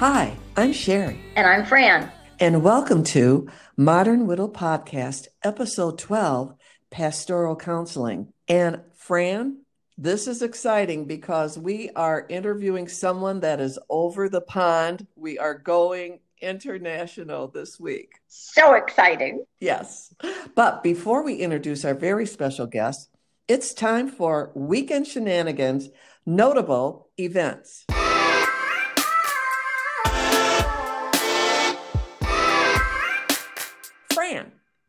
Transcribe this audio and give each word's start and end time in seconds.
Hi, 0.00 0.34
I'm 0.56 0.72
Sherry. 0.72 1.20
And 1.36 1.46
I'm 1.46 1.66
Fran. 1.66 2.10
And 2.38 2.62
welcome 2.62 3.04
to 3.04 3.50
Modern 3.76 4.26
Widow 4.26 4.48
Podcast, 4.48 5.28
Episode 5.44 5.98
12 5.98 6.54
Pastoral 6.90 7.54
Counseling. 7.54 8.32
And 8.48 8.80
Fran, 8.94 9.58
this 9.98 10.26
is 10.26 10.40
exciting 10.40 11.04
because 11.04 11.58
we 11.58 11.90
are 11.90 12.24
interviewing 12.30 12.88
someone 12.88 13.40
that 13.40 13.60
is 13.60 13.78
over 13.90 14.30
the 14.30 14.40
pond. 14.40 15.06
We 15.16 15.38
are 15.38 15.52
going 15.52 16.20
international 16.40 17.48
this 17.48 17.78
week. 17.78 18.14
So 18.26 18.72
exciting. 18.72 19.44
Yes. 19.60 20.14
But 20.54 20.82
before 20.82 21.22
we 21.22 21.34
introduce 21.34 21.84
our 21.84 21.92
very 21.92 22.24
special 22.24 22.66
guest, 22.66 23.10
it's 23.48 23.74
time 23.74 24.08
for 24.08 24.50
Weekend 24.54 25.06
Shenanigans 25.08 25.90
Notable 26.24 27.10
Events. 27.18 27.84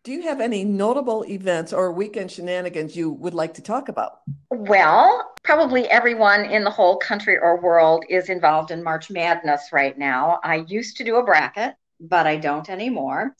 Do 0.04 0.12
you 0.12 0.23
have 0.23 0.41
any 0.41 0.64
notable 0.64 1.23
events 1.26 1.72
or 1.73 1.91
weekend 1.91 2.32
shenanigans 2.32 2.96
you 2.96 3.12
would 3.12 3.36
like 3.36 3.54
to 3.55 3.62
talk 3.62 3.88
about? 3.88 4.22
Well, 4.50 5.32
probably 5.44 5.88
everyone 5.88 6.46
in 6.46 6.64
the 6.64 6.72
whole 6.72 6.98
country 6.98 7.38
or 7.38 7.62
world 7.62 8.04
is 8.10 8.30
involved 8.30 8.72
in 8.72 8.84
March 8.84 9.12
Madness 9.12 9.70
right 9.72 9.96
now. 9.98 10.40
I 10.44 10.66
used 10.68 10.98
to 10.98 11.04
do 11.04 11.18
a 11.18 11.24
bracket, 11.24 11.76
but 12.00 12.26
I 12.26 12.38
don't 12.38 12.68
anymore. 12.70 13.35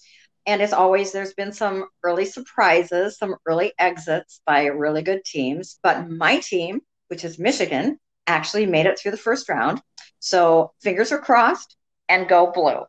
And 0.46 0.62
as 0.62 0.74
always, 0.74 1.12
there's 1.12 1.34
been 1.34 1.52
some 1.52 1.86
early 2.04 2.26
surprises, 2.26 3.18
some 3.18 3.36
early 3.48 3.74
exits 3.80 4.42
by 4.46 4.66
really 4.66 5.02
good 5.02 5.24
teams. 5.24 5.80
But 5.82 6.10
my 6.10 6.40
team, 6.40 6.82
which 7.08 7.24
is 7.26 7.40
Michigan, 7.40 8.00
actually 8.28 8.66
made 8.68 8.86
it 8.86 9.00
through 9.00 9.12
the 9.12 9.18
first 9.18 9.50
round. 9.50 9.82
So 10.20 10.74
fingers 10.82 11.12
are 11.12 11.20
crossed 11.20 11.76
and 12.08 12.28
go 12.28 12.52
blue. 12.52 12.84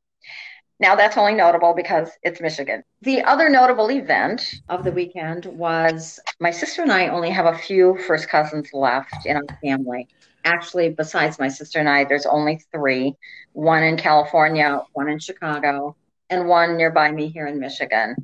Now, 0.80 0.96
that's 0.96 1.16
only 1.16 1.34
notable 1.34 1.74
because 1.74 2.10
it's 2.22 2.40
Michigan. 2.40 2.82
The 3.02 3.22
other 3.22 3.48
notable 3.48 3.90
event 3.90 4.54
of 4.68 4.82
the 4.84 4.90
weekend 4.90 5.46
was 5.46 6.18
my 6.40 6.50
sister 6.50 6.82
and 6.82 6.92
I 6.92 7.08
only 7.08 7.30
have 7.30 7.46
a 7.46 7.56
few 7.56 7.96
first 8.06 8.28
cousins 8.28 8.70
left 8.72 9.26
in 9.26 9.36
our 9.36 9.58
family. 9.62 10.08
Actually, 10.44 10.88
besides 10.88 11.38
my 11.38 11.48
sister 11.48 11.78
and 11.78 11.88
I, 11.88 12.04
there's 12.04 12.26
only 12.26 12.60
three 12.72 13.14
one 13.52 13.82
in 13.84 13.96
California, 13.96 14.80
one 14.94 15.08
in 15.08 15.18
Chicago, 15.18 15.94
and 16.30 16.48
one 16.48 16.76
nearby 16.76 17.12
me 17.12 17.28
here 17.28 17.46
in 17.46 17.60
Michigan. 17.60 18.16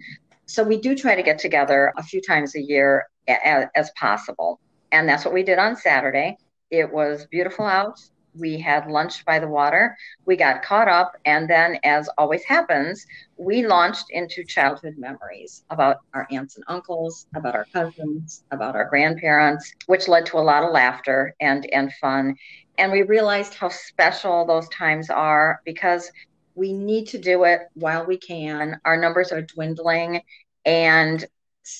So 0.47 0.65
we 0.65 0.81
do 0.81 0.97
try 0.97 1.15
to 1.15 1.23
get 1.23 1.39
together 1.39 1.93
a 1.97 2.03
few 2.03 2.21
times 2.21 2.57
a 2.57 2.61
year 2.61 3.07
as, 3.29 3.67
as 3.75 3.91
possible. 3.91 4.59
And 4.91 5.09
that's 5.09 5.25
what 5.25 5.35
we 5.35 5.43
did 5.43 5.59
on 5.59 5.77
Saturday. 5.77 6.39
It 6.71 6.91
was 6.91 7.27
beautiful 7.27 7.67
out 7.67 8.01
we 8.35 8.59
had 8.59 8.87
lunch 8.87 9.25
by 9.25 9.39
the 9.39 9.49
water. 9.49 9.97
We 10.25 10.37
got 10.37 10.63
caught 10.63 10.89
up. 10.89 11.13
And 11.25 11.49
then, 11.49 11.79
as 11.85 12.09
always 12.19 12.45
happens, 12.45 13.05
we 13.37 13.67
launched 13.67 14.07
into 14.11 14.45
childhood 14.45 14.95
memories 14.99 15.65
about 15.71 15.99
our 16.15 16.27
aunts 16.31 16.57
and 16.57 16.65
uncles, 16.69 17.27
about 17.35 17.55
our 17.55 17.67
cousins, 17.75 18.45
about 18.51 18.75
our 18.77 18.85
grandparents, 18.89 19.73
which 19.87 20.09
led 20.09 20.27
to 20.27 20.39
a 20.39 20.41
lot 20.41 20.63
of 20.65 20.73
laughter 20.73 21.35
and, 21.41 21.69
and 21.73 21.93
fun. 21.95 22.35
And 22.79 22.93
we 22.93 23.03
realized 23.03 23.55
how 23.55 23.69
special 23.69 24.47
those 24.47 24.69
times 24.69 25.11
are 25.11 25.61
because 25.65 26.11
we 26.55 26.73
need 26.73 27.07
to 27.09 27.19
do 27.19 27.45
it 27.45 27.61
while 27.75 28.05
we 28.07 28.19
can. 28.19 28.81
Our 28.85 28.97
numbers 28.97 29.33
are 29.33 29.43
dwindling. 29.43 30.23
And 30.65 31.25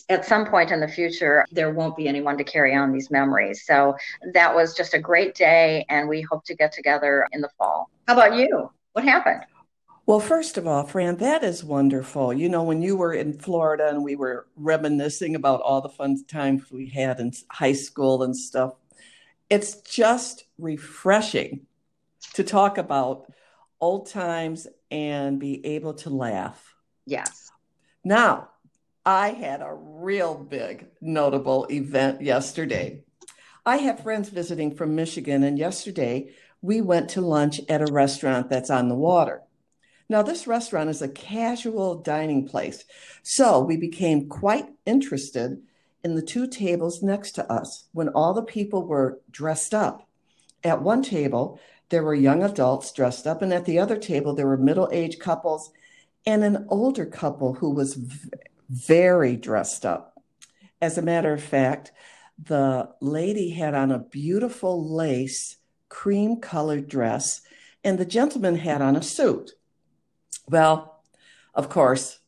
at 0.09 0.25
some 0.25 0.47
point 0.47 0.71
in 0.71 0.81
the 0.81 0.89
future, 0.89 1.47
there 1.51 1.71
won't 1.71 1.97
be 1.97 2.09
anyone 2.09 2.37
to 2.39 2.45
carry 2.45 2.75
on 2.75 2.93
these 2.93 3.11
memories. 3.11 3.65
So 3.67 3.97
that 4.33 4.55
was 4.55 4.75
just 4.75 4.95
a 4.95 4.99
great 4.99 5.35
day, 5.35 5.85
and 5.89 6.09
we 6.09 6.23
hope 6.23 6.45
to 6.45 6.55
get 6.55 6.73
together 6.73 7.27
in 7.33 7.41
the 7.41 7.51
fall. 7.59 7.91
How 8.07 8.15
about 8.15 8.35
you? 8.35 8.71
What 8.93 9.05
happened? 9.05 9.45
Well, 10.07 10.21
first 10.21 10.57
of 10.57 10.67
all, 10.67 10.85
Fran, 10.85 11.17
that 11.17 11.45
is 11.45 11.63
wonderful. 11.63 12.33
You 12.33 12.49
know, 12.49 12.63
when 12.63 12.81
you 12.81 12.97
were 12.97 13.13
in 13.13 13.39
Florida 13.39 13.89
and 13.91 14.03
we 14.03 14.17
were 14.17 14.47
reminiscing 14.57 15.35
about 15.35 15.61
all 15.61 15.83
the 15.83 15.91
fun 15.91 16.25
times 16.25 16.71
we 16.71 16.89
had 16.89 17.21
in 17.21 17.33
high 17.51 17.75
school 17.75 18.23
and 18.23 18.35
stuff, 18.35 18.73
it's 19.51 19.83
just 19.83 20.45
refreshing 20.57 21.67
to 22.33 22.43
talk 22.43 22.79
about 22.79 23.31
old 23.81 24.11
times 24.11 24.67
and 24.91 25.39
be 25.39 25.65
able 25.67 25.93
to 25.93 26.11
laugh. 26.11 26.75
Yes. 27.05 27.51
Now, 28.03 28.49
I 29.09 29.31
had 29.31 29.63
a 29.63 29.73
real 29.73 30.35
big 30.35 30.89
notable 31.01 31.67
event 31.71 32.21
yesterday. 32.21 33.05
I 33.65 33.79
have 33.79 34.03
friends 34.03 34.29
visiting 34.29 34.75
from 34.75 34.95
Michigan, 34.95 35.45
and 35.45 35.59
yesterday 35.59 36.35
we 36.61 36.83
went 36.83 37.09
to 37.11 37.23
lunch 37.23 37.59
at 37.71 37.81
a 37.81 37.91
restaurant 37.91 38.51
that's 38.51 38.69
on 38.69 38.91
the 38.91 38.95
water. 38.95 39.41
Now, 40.11 40.21
this 40.21 40.47
restaurant 40.47 40.91
is 40.91 41.01
a 41.01 41.09
casual 41.09 41.95
dining 41.95 42.47
place, 42.47 42.85
so 43.23 43.61
we 43.61 43.79
became 43.79 44.29
quite 44.29 44.69
interested 44.85 45.63
in 46.05 46.15
the 46.15 46.21
two 46.21 46.47
tables 46.47 47.03
next 47.03 47.33
to 47.37 47.51
us 47.51 47.85
when 47.93 48.11
all 48.11 48.35
the 48.35 48.43
people 48.43 48.87
were 48.87 49.21
dressed 49.31 49.73
up. 49.73 50.07
At 50.63 50.83
one 50.83 51.03
table, 51.03 51.59
there 51.89 52.03
were 52.03 52.15
young 52.15 52.43
adults 52.43 52.93
dressed 52.93 53.27
up, 53.27 53.41
and 53.41 53.55
at 53.55 53.65
the 53.65 53.79
other 53.79 53.97
table, 53.97 54.35
there 54.35 54.47
were 54.47 54.59
middle 54.59 54.91
aged 54.93 55.19
couples 55.19 55.73
and 56.27 56.45
an 56.45 56.67
older 56.69 57.07
couple 57.07 57.55
who 57.55 57.71
was 57.71 57.99
very 58.69 59.37
dressed 59.37 59.85
up. 59.87 60.23
As 60.81 60.99
a 60.99 61.03
matter 61.03 61.33
of 61.33 61.43
fact, 61.43 61.93
the 62.43 62.91
lady 63.01 63.51
had 63.51 63.75
on 63.75 63.91
a 63.91 63.99
beautiful 63.99 64.95
lace 64.95 65.57
cream 65.89 66.37
colored 66.37 66.89
dress, 66.89 67.41
and 67.83 67.99
the 67.99 68.05
gentleman 68.05 68.57
had 68.57 68.83
on 68.83 68.97
a 68.97 69.03
suit. 69.03 69.53
Well, 70.49 71.03
of 71.55 71.69
course, 71.69 72.21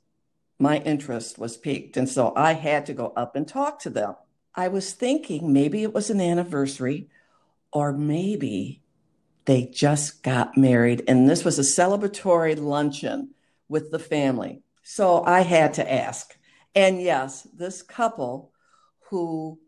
my 0.59 0.79
interest 0.79 1.39
was 1.39 1.57
piqued, 1.57 1.97
and 1.97 2.09
so 2.09 2.33
I 2.37 2.55
had 2.55 2.87
to 2.87 2.95
go 2.95 3.13
up 3.17 3.37
and 3.37 3.47
talk 3.47 3.79
to 3.81 3.91
them. 3.91 4.17
I 4.55 4.69
was 4.69 4.93
thinking 4.93 5.53
maybe 5.53 5.83
it 5.83 5.95
was 5.95 6.11
an 6.11 6.21
anniversary, 6.21 7.09
or 7.73 7.93
maybe 7.93 8.83
they 9.45 9.67
just 9.67 10.23
got 10.23 10.57
married, 10.57 11.05
and 11.07 11.29
this 11.29 11.45
was 11.45 11.59
a 11.59 11.63
celebratory 11.63 12.59
luncheon 12.59 13.31
with 13.69 13.91
the 13.91 13.99
family. 13.99 14.63
So 14.93 15.23
I 15.25 15.43
had 15.43 15.75
to 15.75 15.93
ask. 15.93 16.37
And 16.75 17.01
yes, 17.01 17.47
this 17.55 17.81
couple 17.81 18.51
who 19.09 19.61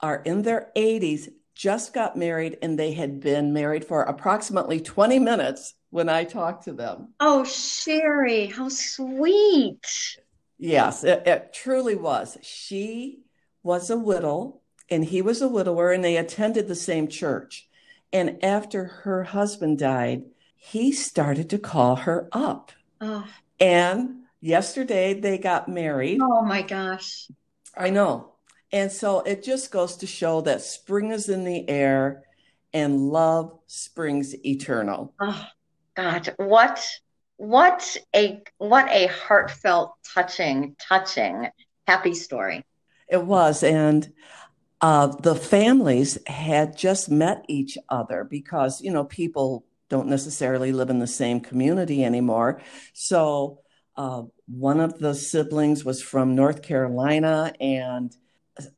are 0.00 0.22
in 0.22 0.40
their 0.40 0.72
80s 0.74 1.28
just 1.54 1.92
got 1.92 2.16
married 2.16 2.56
and 2.62 2.78
they 2.78 2.94
had 2.94 3.20
been 3.20 3.52
married 3.52 3.84
for 3.84 4.04
approximately 4.04 4.80
20 4.80 5.18
minutes 5.18 5.74
when 5.90 6.08
I 6.08 6.24
talked 6.24 6.64
to 6.64 6.72
them. 6.72 7.12
Oh, 7.20 7.44
Sherry, 7.44 8.46
how 8.46 8.70
sweet. 8.70 9.86
Yes, 10.56 11.04
it, 11.04 11.26
it 11.26 11.52
truly 11.52 11.94
was. 11.94 12.38
She 12.40 13.18
was 13.62 13.90
a 13.90 13.98
widow 13.98 14.62
and 14.88 15.04
he 15.04 15.20
was 15.20 15.42
a 15.42 15.48
widower, 15.48 15.92
and 15.92 16.02
they 16.02 16.16
attended 16.16 16.68
the 16.68 16.74
same 16.74 17.08
church. 17.08 17.68
And 18.14 18.42
after 18.42 18.84
her 18.84 19.24
husband 19.24 19.78
died, 19.78 20.24
he 20.56 20.90
started 20.90 21.50
to 21.50 21.58
call 21.58 21.96
her 21.96 22.30
up. 22.32 22.72
Oh. 23.02 23.26
And 23.60 24.23
yesterday 24.44 25.14
they 25.14 25.38
got 25.38 25.68
married. 25.68 26.20
Oh 26.20 26.42
my 26.42 26.62
gosh. 26.62 27.28
I 27.76 27.90
know. 27.90 28.34
And 28.70 28.92
so 28.92 29.20
it 29.20 29.42
just 29.42 29.70
goes 29.70 29.96
to 29.98 30.06
show 30.06 30.42
that 30.42 30.60
spring 30.60 31.10
is 31.10 31.28
in 31.28 31.44
the 31.44 31.68
air 31.68 32.24
and 32.72 33.08
love 33.08 33.58
springs 33.66 34.34
eternal. 34.44 35.14
Oh 35.20 35.46
God, 35.96 36.34
what 36.36 36.86
what 37.36 37.96
a 38.14 38.42
what 38.58 38.90
a 38.90 39.06
heartfelt, 39.06 39.94
touching, 40.14 40.76
touching, 40.78 41.48
happy 41.86 42.14
story. 42.14 42.64
It 43.08 43.24
was. 43.24 43.62
And 43.62 44.12
uh, 44.80 45.06
the 45.06 45.34
families 45.34 46.18
had 46.26 46.76
just 46.76 47.10
met 47.10 47.44
each 47.48 47.78
other 47.88 48.24
because, 48.24 48.80
you 48.82 48.90
know, 48.90 49.04
people 49.04 49.64
don't 49.88 50.08
necessarily 50.08 50.72
live 50.72 50.90
in 50.90 50.98
the 50.98 51.06
same 51.06 51.40
community 51.40 52.04
anymore. 52.04 52.60
So 52.92 53.60
uh, 53.96 54.22
one 54.46 54.80
of 54.80 54.98
the 54.98 55.14
siblings 55.14 55.84
was 55.84 56.02
from 56.02 56.34
North 56.34 56.62
Carolina, 56.62 57.52
and 57.60 58.14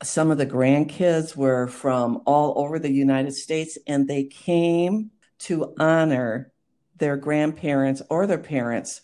some 0.02 0.30
of 0.30 0.38
the 0.38 0.46
grandkids 0.46 1.36
were 1.36 1.66
from 1.66 2.22
all 2.24 2.54
over 2.56 2.78
the 2.78 2.92
United 2.92 3.32
States, 3.32 3.76
and 3.86 4.08
they 4.08 4.24
came 4.24 5.10
to 5.38 5.74
honor 5.78 6.52
their 6.96 7.16
grandparents 7.16 8.00
or 8.08 8.26
their 8.26 8.38
parents 8.38 9.02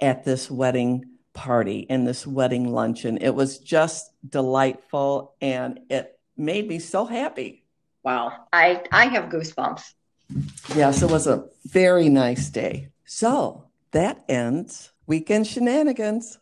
at 0.00 0.24
this 0.24 0.50
wedding 0.50 1.04
party 1.32 1.86
and 1.88 2.06
this 2.06 2.26
wedding 2.26 2.70
luncheon. 2.72 3.16
It 3.18 3.34
was 3.34 3.58
just 3.58 4.10
delightful, 4.28 5.34
and 5.40 5.80
it 5.88 6.18
made 6.36 6.68
me 6.68 6.78
so 6.78 7.04
happy. 7.04 7.64
Wow, 8.02 8.46
I 8.52 8.82
I 8.90 9.06
have 9.06 9.30
goosebumps. 9.30 9.92
Yes, 10.74 11.02
it 11.02 11.10
was 11.10 11.26
a 11.26 11.48
very 11.64 12.08
nice 12.08 12.50
day. 12.50 12.88
So 13.04 13.68
that 13.92 14.24
ends 14.28 14.91
Weekend 15.06 15.46
Shenanigans. 15.46 16.38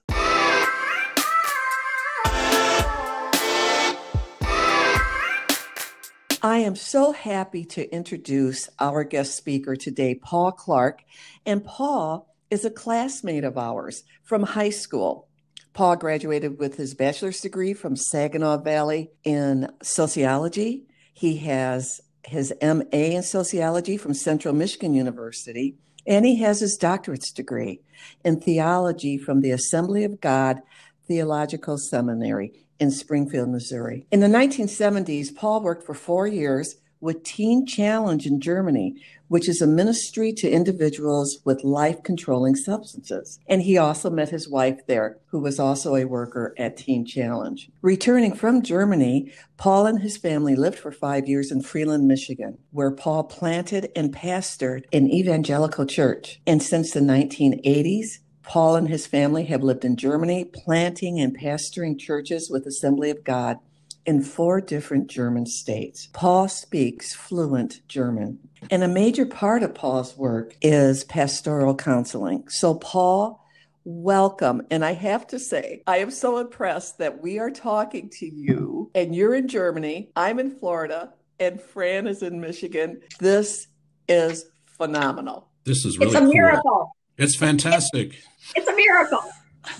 I 6.43 6.59
am 6.59 6.75
so 6.75 7.13
happy 7.13 7.65
to 7.67 7.91
introduce 7.93 8.69
our 8.79 9.05
guest 9.05 9.35
speaker 9.35 9.77
today, 9.77 10.15
Paul 10.15 10.53
Clark. 10.53 11.03
And 11.45 11.65
Paul 11.65 12.35
is 12.51 12.65
a 12.65 12.71
classmate 12.71 13.45
of 13.45 13.59
ours 13.59 14.05
from 14.23 14.43
high 14.43 14.71
school. 14.71 15.29
Paul 15.73 15.97
graduated 15.97 16.59
with 16.59 16.77
his 16.77 16.95
bachelor's 16.95 17.41
degree 17.41 17.75
from 17.75 17.97
Saginaw 17.97 18.59
Valley 18.59 19.11
in 19.23 19.71
sociology. 19.83 20.85
He 21.13 21.37
has 21.39 22.01
his 22.25 22.53
MA 22.63 22.85
in 22.91 23.23
sociology 23.23 23.97
from 23.97 24.15
Central 24.15 24.55
Michigan 24.55 24.95
University, 24.95 25.77
and 26.11 26.27
he 26.27 26.41
has 26.41 26.59
his 26.59 26.77
doctorate's 26.77 27.31
degree 27.31 27.81
in 28.25 28.41
theology 28.41 29.17
from 29.17 29.41
the 29.41 29.53
Assembly 29.53 30.03
of 30.03 30.21
God 30.21 30.61
Theological 31.07 31.79
Seminary 31.79 32.67
in 32.81 32.91
Springfield, 32.91 33.49
Missouri. 33.49 34.07
In 34.11 34.19
the 34.19 34.27
1970s, 34.27 35.35
Paul 35.35 35.63
worked 35.63 35.87
for 35.87 35.95
four 35.95 36.27
years 36.27 36.77
with 37.01 37.23
Teen 37.23 37.67
Challenge 37.67 38.27
in 38.27 38.41
Germany, 38.41 39.01
which 39.29 39.49
is 39.49 39.63
a 39.63 39.67
ministry 39.67 40.33
to 40.33 40.51
individuals 40.51 41.39
with 41.45 41.63
life 41.63 42.03
controlling 42.03 42.57
substances. 42.57 43.39
And 43.49 43.63
he 43.63 43.79
also 43.79 44.11
met 44.11 44.31
his 44.31 44.49
wife 44.49 44.87
there, 44.87 45.19
who 45.27 45.39
was 45.39 45.61
also 45.61 45.95
a 45.95 46.05
worker 46.05 46.55
at 46.59 46.77
Teen 46.77 47.07
Challenge. 47.07 47.71
Returning 47.81 48.35
from 48.35 48.63
Germany, 48.63 49.33
Paul 49.57 49.87
and 49.87 50.01
his 50.01 50.17
family 50.17 50.57
lived 50.57 50.79
for 50.79 50.91
five 50.91 51.29
years 51.29 51.53
in 51.53 51.63
Freeland, 51.63 52.09
Michigan, 52.09 52.59
where 52.73 52.91
Paul 52.91 53.25
planted 53.25 53.91
and 53.95 54.15
pastored 54.15 54.85
an 54.93 55.09
evangelical 55.09 55.87
church. 55.87 56.41
And 56.47 56.63
since 56.63 56.91
the 56.91 57.01
1980s, 57.01 58.19
Paul 58.43 58.75
and 58.75 58.89
his 58.89 59.07
family 59.07 59.45
have 59.45 59.63
lived 59.63 59.85
in 59.85 59.95
Germany, 59.95 60.45
planting 60.45 61.21
and 61.21 61.39
pastoring 61.39 61.97
churches 61.97 62.51
with 62.51 62.67
Assembly 62.67 63.11
of 63.11 63.23
God 63.23 63.59
in 64.07 64.23
four 64.23 64.61
different 64.61 65.09
German 65.09 65.47
states. 65.47 66.09
Paul 66.13 66.49
speaks 66.49 67.15
fluent 67.15 67.87
German. 67.89 68.39
And 68.71 68.83
a 68.83 68.89
major 68.89 69.27
part 69.27 69.63
of 69.63 69.75
Paul's 69.75 70.17
work 70.17 70.57
is 70.63 71.05
pastoral 71.05 71.75
counseling. 71.75 72.49
So, 72.49 72.75
Paul, 72.75 73.45
welcome. 73.85 74.63
And 74.71 74.85
I 74.85 74.93
have 74.93 75.27
to 75.29 75.39
say, 75.39 75.83
I 75.87 75.99
am 75.99 76.11
so 76.11 76.39
impressed 76.39 76.99
that 76.99 77.23
we 77.23 77.39
are 77.39 77.51
talking 77.51 78.11
to 78.19 78.27
you 78.27 78.91
and 78.95 79.15
you're 79.15 79.35
in 79.35 79.49
Germany, 79.49 80.11
I'm 80.17 80.39
in 80.39 80.51
Florida, 80.59 81.13
and 81.39 81.61
Fran 81.61 82.07
is 82.07 82.23
in 82.23 82.41
Michigan. 82.41 83.01
This 83.19 83.67
is 84.09 84.47
phenomenal. 84.67 85.49
This 85.65 85.85
is 85.85 85.99
really 85.99 86.11
it's 86.11 86.17
a 86.17 86.21
cool. 86.21 86.33
miracle. 86.33 86.97
It's 87.17 87.37
fantastic. 87.37 88.19
It's 88.55 88.69
a 88.69 88.77
miracle. 88.77 89.23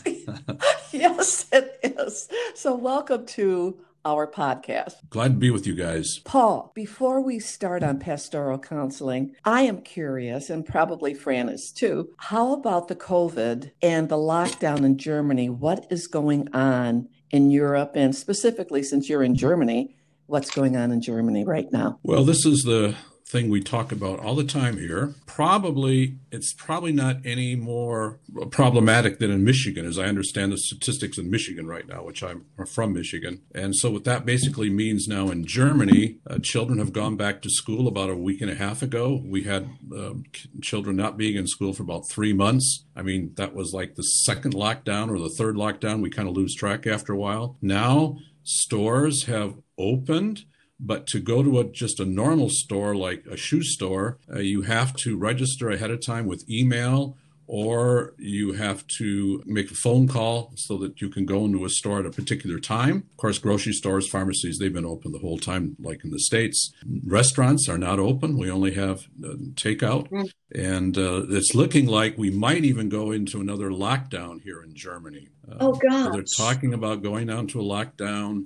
yes, 0.93 1.47
it 1.53 1.79
is. 1.83 2.29
So, 2.55 2.75
welcome 2.75 3.27
to 3.27 3.79
our 4.05 4.27
podcast. 4.27 4.95
Glad 5.09 5.33
to 5.33 5.39
be 5.39 5.51
with 5.51 5.67
you 5.67 5.75
guys. 5.75 6.21
Paul, 6.25 6.73
before 6.75 7.21
we 7.21 7.39
start 7.39 7.83
on 7.83 7.99
pastoral 7.99 8.59
counseling, 8.59 9.35
I 9.45 9.63
am 9.63 9.83
curious, 9.83 10.51
and 10.51 10.65
probably 10.65 11.15
Fran 11.15 11.49
is 11.49 11.73
too, 11.77 12.11
how 12.19 12.53
about 12.53 12.89
the 12.89 12.97
COVID 12.97 13.73
and 13.83 14.09
the 14.09 14.17
lockdown 14.17 14.85
in 14.85 14.99
Germany? 14.99 15.49
What 15.49 15.87
is 15.91 16.07
going 16.07 16.49
on 16.55 17.09
in 17.31 17.51
Europe? 17.51 17.93
And 17.95 18.15
specifically, 18.15 18.83
since 18.83 19.09
you're 19.09 19.23
in 19.23 19.35
Germany, 19.35 19.97
what's 20.27 20.51
going 20.51 20.77
on 20.77 20.93
in 20.93 21.03
Germany 21.03 21.45
right 21.45 21.71
now? 21.73 21.99
Well, 22.03 22.25
this 22.25 22.47
is 22.47 22.63
the 22.63 22.95
thing 23.31 23.49
we 23.49 23.61
talk 23.61 23.93
about 23.93 24.19
all 24.19 24.35
the 24.35 24.45
time 24.45 24.77
here. 24.77 25.15
Probably, 25.27 26.17
it's 26.33 26.53
probably 26.53 26.93
not 26.93 27.19
any 27.25 27.55
more 27.55 28.19
problematic 28.51 29.19
than 29.19 29.31
in 29.31 29.45
Michigan, 29.45 29.87
as 29.87 29.99
I 29.99 30.05
understand 30.05 30.53
the 30.53 30.59
statistics 30.59 31.19
in 31.19 31.31
Michigan 31.31 31.67
right 31.67 31.87
now, 31.87 32.05
which 32.05 32.23
I'm 32.23 32.45
from 32.67 32.93
Michigan. 32.93 33.43
And 33.55 33.75
so, 33.75 33.91
what 33.91 34.05
that 34.05 34.27
basically 34.27 34.71
means 34.71 35.07
now 35.07 35.31
in 35.31 35.47
Germany, 35.47 36.19
uh, 36.29 36.39
children 36.43 36.79
have 36.79 36.93
gone 36.93 37.17
back 37.17 37.43
to 37.43 37.51
school 37.51 37.87
about 37.87 38.11
a 38.11 38.17
week 38.17 38.41
and 38.41 38.51
a 38.51 38.57
half 38.57 38.83
ago. 38.83 39.23
We 39.25 39.45
had 39.45 39.69
um, 39.95 40.25
children 40.63 40.97
not 40.97 41.17
being 41.17 41.37
in 41.37 41.47
school 41.47 41.73
for 41.73 41.83
about 41.83 42.09
three 42.09 42.33
months. 42.33 42.85
I 42.97 43.03
mean, 43.03 43.33
that 43.37 43.55
was 43.55 43.73
like 43.73 43.95
the 43.95 44.03
second 44.03 44.55
lockdown 44.55 45.11
or 45.11 45.19
the 45.19 45.35
third 45.39 45.55
lockdown. 45.57 46.03
We 46.03 46.11
kind 46.11 46.29
of 46.29 46.37
lose 46.37 46.55
track 46.55 46.87
after 46.87 47.13
a 47.13 47.19
while. 47.19 47.57
Now, 47.63 48.19
stores 48.43 49.25
have 49.25 49.55
opened 49.79 50.45
but 50.81 51.07
to 51.09 51.21
go 51.21 51.43
to 51.43 51.61
a, 51.61 51.65
just 51.65 52.01
a 52.01 52.05
normal 52.05 52.49
store 52.49 52.97
like 52.97 53.25
a 53.31 53.37
shoe 53.37 53.63
store, 53.63 54.19
uh, 54.35 54.39
you 54.39 54.63
have 54.63 54.95
to 54.97 55.17
register 55.17 55.71
ahead 55.71 55.91
of 55.91 56.05
time 56.05 56.27
with 56.27 56.49
email 56.49 57.17
or 57.53 58.15
you 58.17 58.53
have 58.53 58.87
to 58.87 59.43
make 59.45 59.73
a 59.73 59.75
phone 59.75 60.07
call 60.07 60.53
so 60.55 60.79
that 60.79 61.01
you 61.01 61.09
can 61.09 61.27
go 61.27 61.45
into 61.45 61.65
a 61.65 61.69
store 61.69 61.99
at 61.99 62.07
a 62.07 62.11
particular 62.11 62.61
time. 62.61 63.09
Of 63.11 63.17
course, 63.17 63.39
grocery 63.39 63.73
stores, 63.73 64.09
pharmacies, 64.09 64.59
they've 64.59 64.73
been 64.73 64.85
open 64.85 65.11
the 65.11 65.19
whole 65.19 65.37
time, 65.37 65.75
like 65.81 66.05
in 66.05 66.13
the 66.13 66.21
States. 66.21 66.73
Restaurants 67.05 67.69
are 67.69 67.77
not 67.77 67.99
open. 67.99 68.39
We 68.39 68.53
only 68.53 68.75
have 68.75 69.01
uh, 69.25 69.35
takeout. 69.55 70.09
Mm. 70.11 70.31
And 70.55 70.97
uh, 70.97 71.25
it's 71.29 71.53
looking 71.53 71.87
like 71.87 72.17
we 72.17 72.31
might 72.31 72.65
even 72.65 72.89
go 72.89 73.11
into 73.11 73.41
another 73.41 73.71
lockdown 73.71 74.41
here 74.43 74.63
in 74.63 74.77
Germany. 74.77 75.27
oh, 75.59 75.73
God. 75.73 76.15
They're 76.15 76.23
talking 76.37 76.73
about 76.73 77.03
going 77.03 77.27
down 77.27 77.49
to 77.49 77.61
a 77.61 77.65
lockdown 77.65 78.45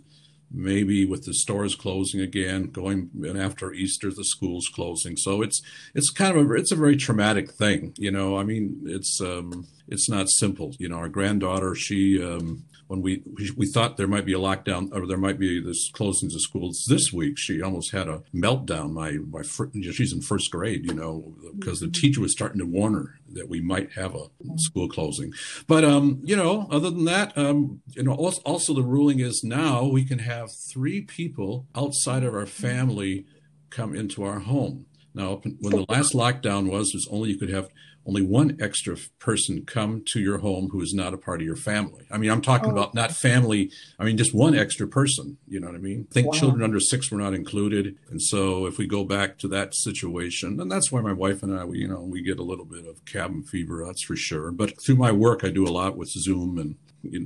maybe 0.55 1.05
with 1.05 1.25
the 1.25 1.35
stores 1.35 1.75
closing 1.75 2.21
again, 2.21 2.71
going 2.71 3.11
and 3.23 3.39
after 3.39 3.73
Easter, 3.73 4.11
the 4.11 4.25
schools 4.25 4.71
closing. 4.73 5.17
So 5.17 5.43
it's 5.43 5.61
it's 5.95 6.11
kind 6.11 6.37
of 6.37 6.51
a 6.51 6.53
it's 6.55 6.73
a 6.73 6.77
very 6.77 6.97
traumatic 6.97 7.51
thing, 7.51 7.93
you 7.97 8.11
know. 8.11 8.39
I 8.39 8.45
mean, 8.45 8.83
it's 8.87 9.21
um, 9.21 9.67
it's 9.89 10.09
not 10.09 10.29
simple. 10.29 10.75
You 10.79 10.89
know, 10.89 10.97
our 10.97 11.09
granddaughter, 11.09 11.75
she 11.75 12.23
um, 12.23 12.65
when 12.94 13.02
we 13.02 13.23
we 13.56 13.67
thought 13.67 13.96
there 13.96 14.06
might 14.06 14.25
be 14.25 14.35
a 14.35 14.38
lockdown 14.38 14.88
or 14.93 15.06
there 15.06 15.19
might 15.19 15.38
be 15.38 15.61
this 15.61 15.91
closings 15.93 16.35
of 16.35 16.41
schools 16.41 16.85
this 16.88 17.12
week, 17.12 17.37
she 17.37 17.61
almost 17.61 17.91
had 17.93 18.08
a 18.08 18.23
meltdown. 18.32 18.93
My 18.93 19.19
my 19.31 19.43
she's 19.43 20.12
in 20.12 20.20
first 20.20 20.50
grade, 20.50 20.85
you 20.85 20.94
know, 20.94 21.35
because 21.58 21.81
the 21.81 21.91
teacher 21.91 22.20
was 22.20 22.32
starting 22.32 22.61
to 22.61 22.67
warn 22.67 22.94
her 22.94 23.19
that 23.32 23.49
we 23.49 23.61
might 23.61 23.93
have 23.93 24.14
a 24.14 24.26
school 24.56 24.88
closing. 24.88 25.32
But 25.67 25.85
um, 25.85 26.20
you 26.23 26.37
know, 26.37 26.69
other 26.70 26.91
than 26.91 27.05
that, 27.06 27.37
um, 27.37 27.82
you 27.88 28.05
know, 28.05 28.14
also, 28.14 28.41
also 28.43 28.75
the 28.75 28.82
ruling 28.82 29.19
is 29.19 29.43
now 29.43 29.85
we 29.85 30.05
can 30.05 30.20
have 30.20 30.50
three 30.73 31.02
people 31.02 31.67
outside 31.75 32.23
of 32.23 32.35
our 32.35 32.46
family 32.46 33.26
come 33.70 33.94
into 33.94 34.23
our 34.23 34.41
home. 34.41 34.87
Now, 35.14 35.41
when 35.61 35.76
the 35.76 35.87
last 35.88 36.12
lockdown 36.12 36.69
was, 36.69 36.93
was 36.93 37.06
only 37.11 37.31
you 37.31 37.38
could 37.38 37.50
have 37.50 37.69
only 38.06 38.23
one 38.23 38.56
extra 38.61 38.97
person 39.19 39.65
come 39.65 40.03
to 40.13 40.20
your 40.20 40.39
home 40.39 40.69
who 40.70 40.81
is 40.81 40.93
not 40.94 41.15
a 41.15 41.19
part 41.19 41.41
of 41.41 41.46
your 41.46 41.56
family. 41.56 42.05
I 42.11 42.19
mean, 42.19 42.31
I'm 42.31 42.43
talking 42.43 42.70
oh. 42.70 42.73
about 42.73 42.94
not 42.94 43.13
family. 43.13 43.70
I 43.99 44.05
mean, 44.05 44.17
just 44.17 44.34
one 44.34 44.55
extra 44.55 44.87
person. 44.87 45.39
You 45.49 45.61
know 45.61 45.69
what 45.69 45.77
I 45.77 45.81
mean? 45.81 46.06
I 46.11 46.15
think 46.15 46.27
wow. 46.29 46.39
children 46.39 46.63
under 46.63 46.81
six 46.81 47.11
were 47.11 47.19
not 47.19 47.34
included. 47.34 47.96
And 48.11 48.20
so 48.20 48.67
if 48.67 48.79
we 48.79 48.87
go 48.87 49.05
back 49.05 49.39
to 49.39 49.49
that 49.49 49.75
situation, 49.75 50.61
and 50.61 50.70
that's 50.70 50.93
why 50.93 51.01
my 51.01 51.13
wife 51.13 51.43
and 51.43 51.58
I, 51.58 51.65
we, 51.65 51.79
you 51.79 51.89
know, 51.89 52.01
we 52.01 52.23
get 52.23 52.39
a 52.39 52.44
little 52.44 52.67
bit 52.67 52.87
of 52.87 53.05
cabin 53.05 53.43
fever, 53.43 53.84
that's 53.87 54.05
for 54.05 54.17
sure. 54.17 54.51
But 54.51 54.75
through 54.84 54.96
my 54.96 55.13
work, 55.13 55.44
I 55.44 55.51
do 55.51 55.67
a 55.67 55.73
lot 55.73 55.96
with 55.96 56.11
Zoom 56.11 56.58
and 56.58 56.77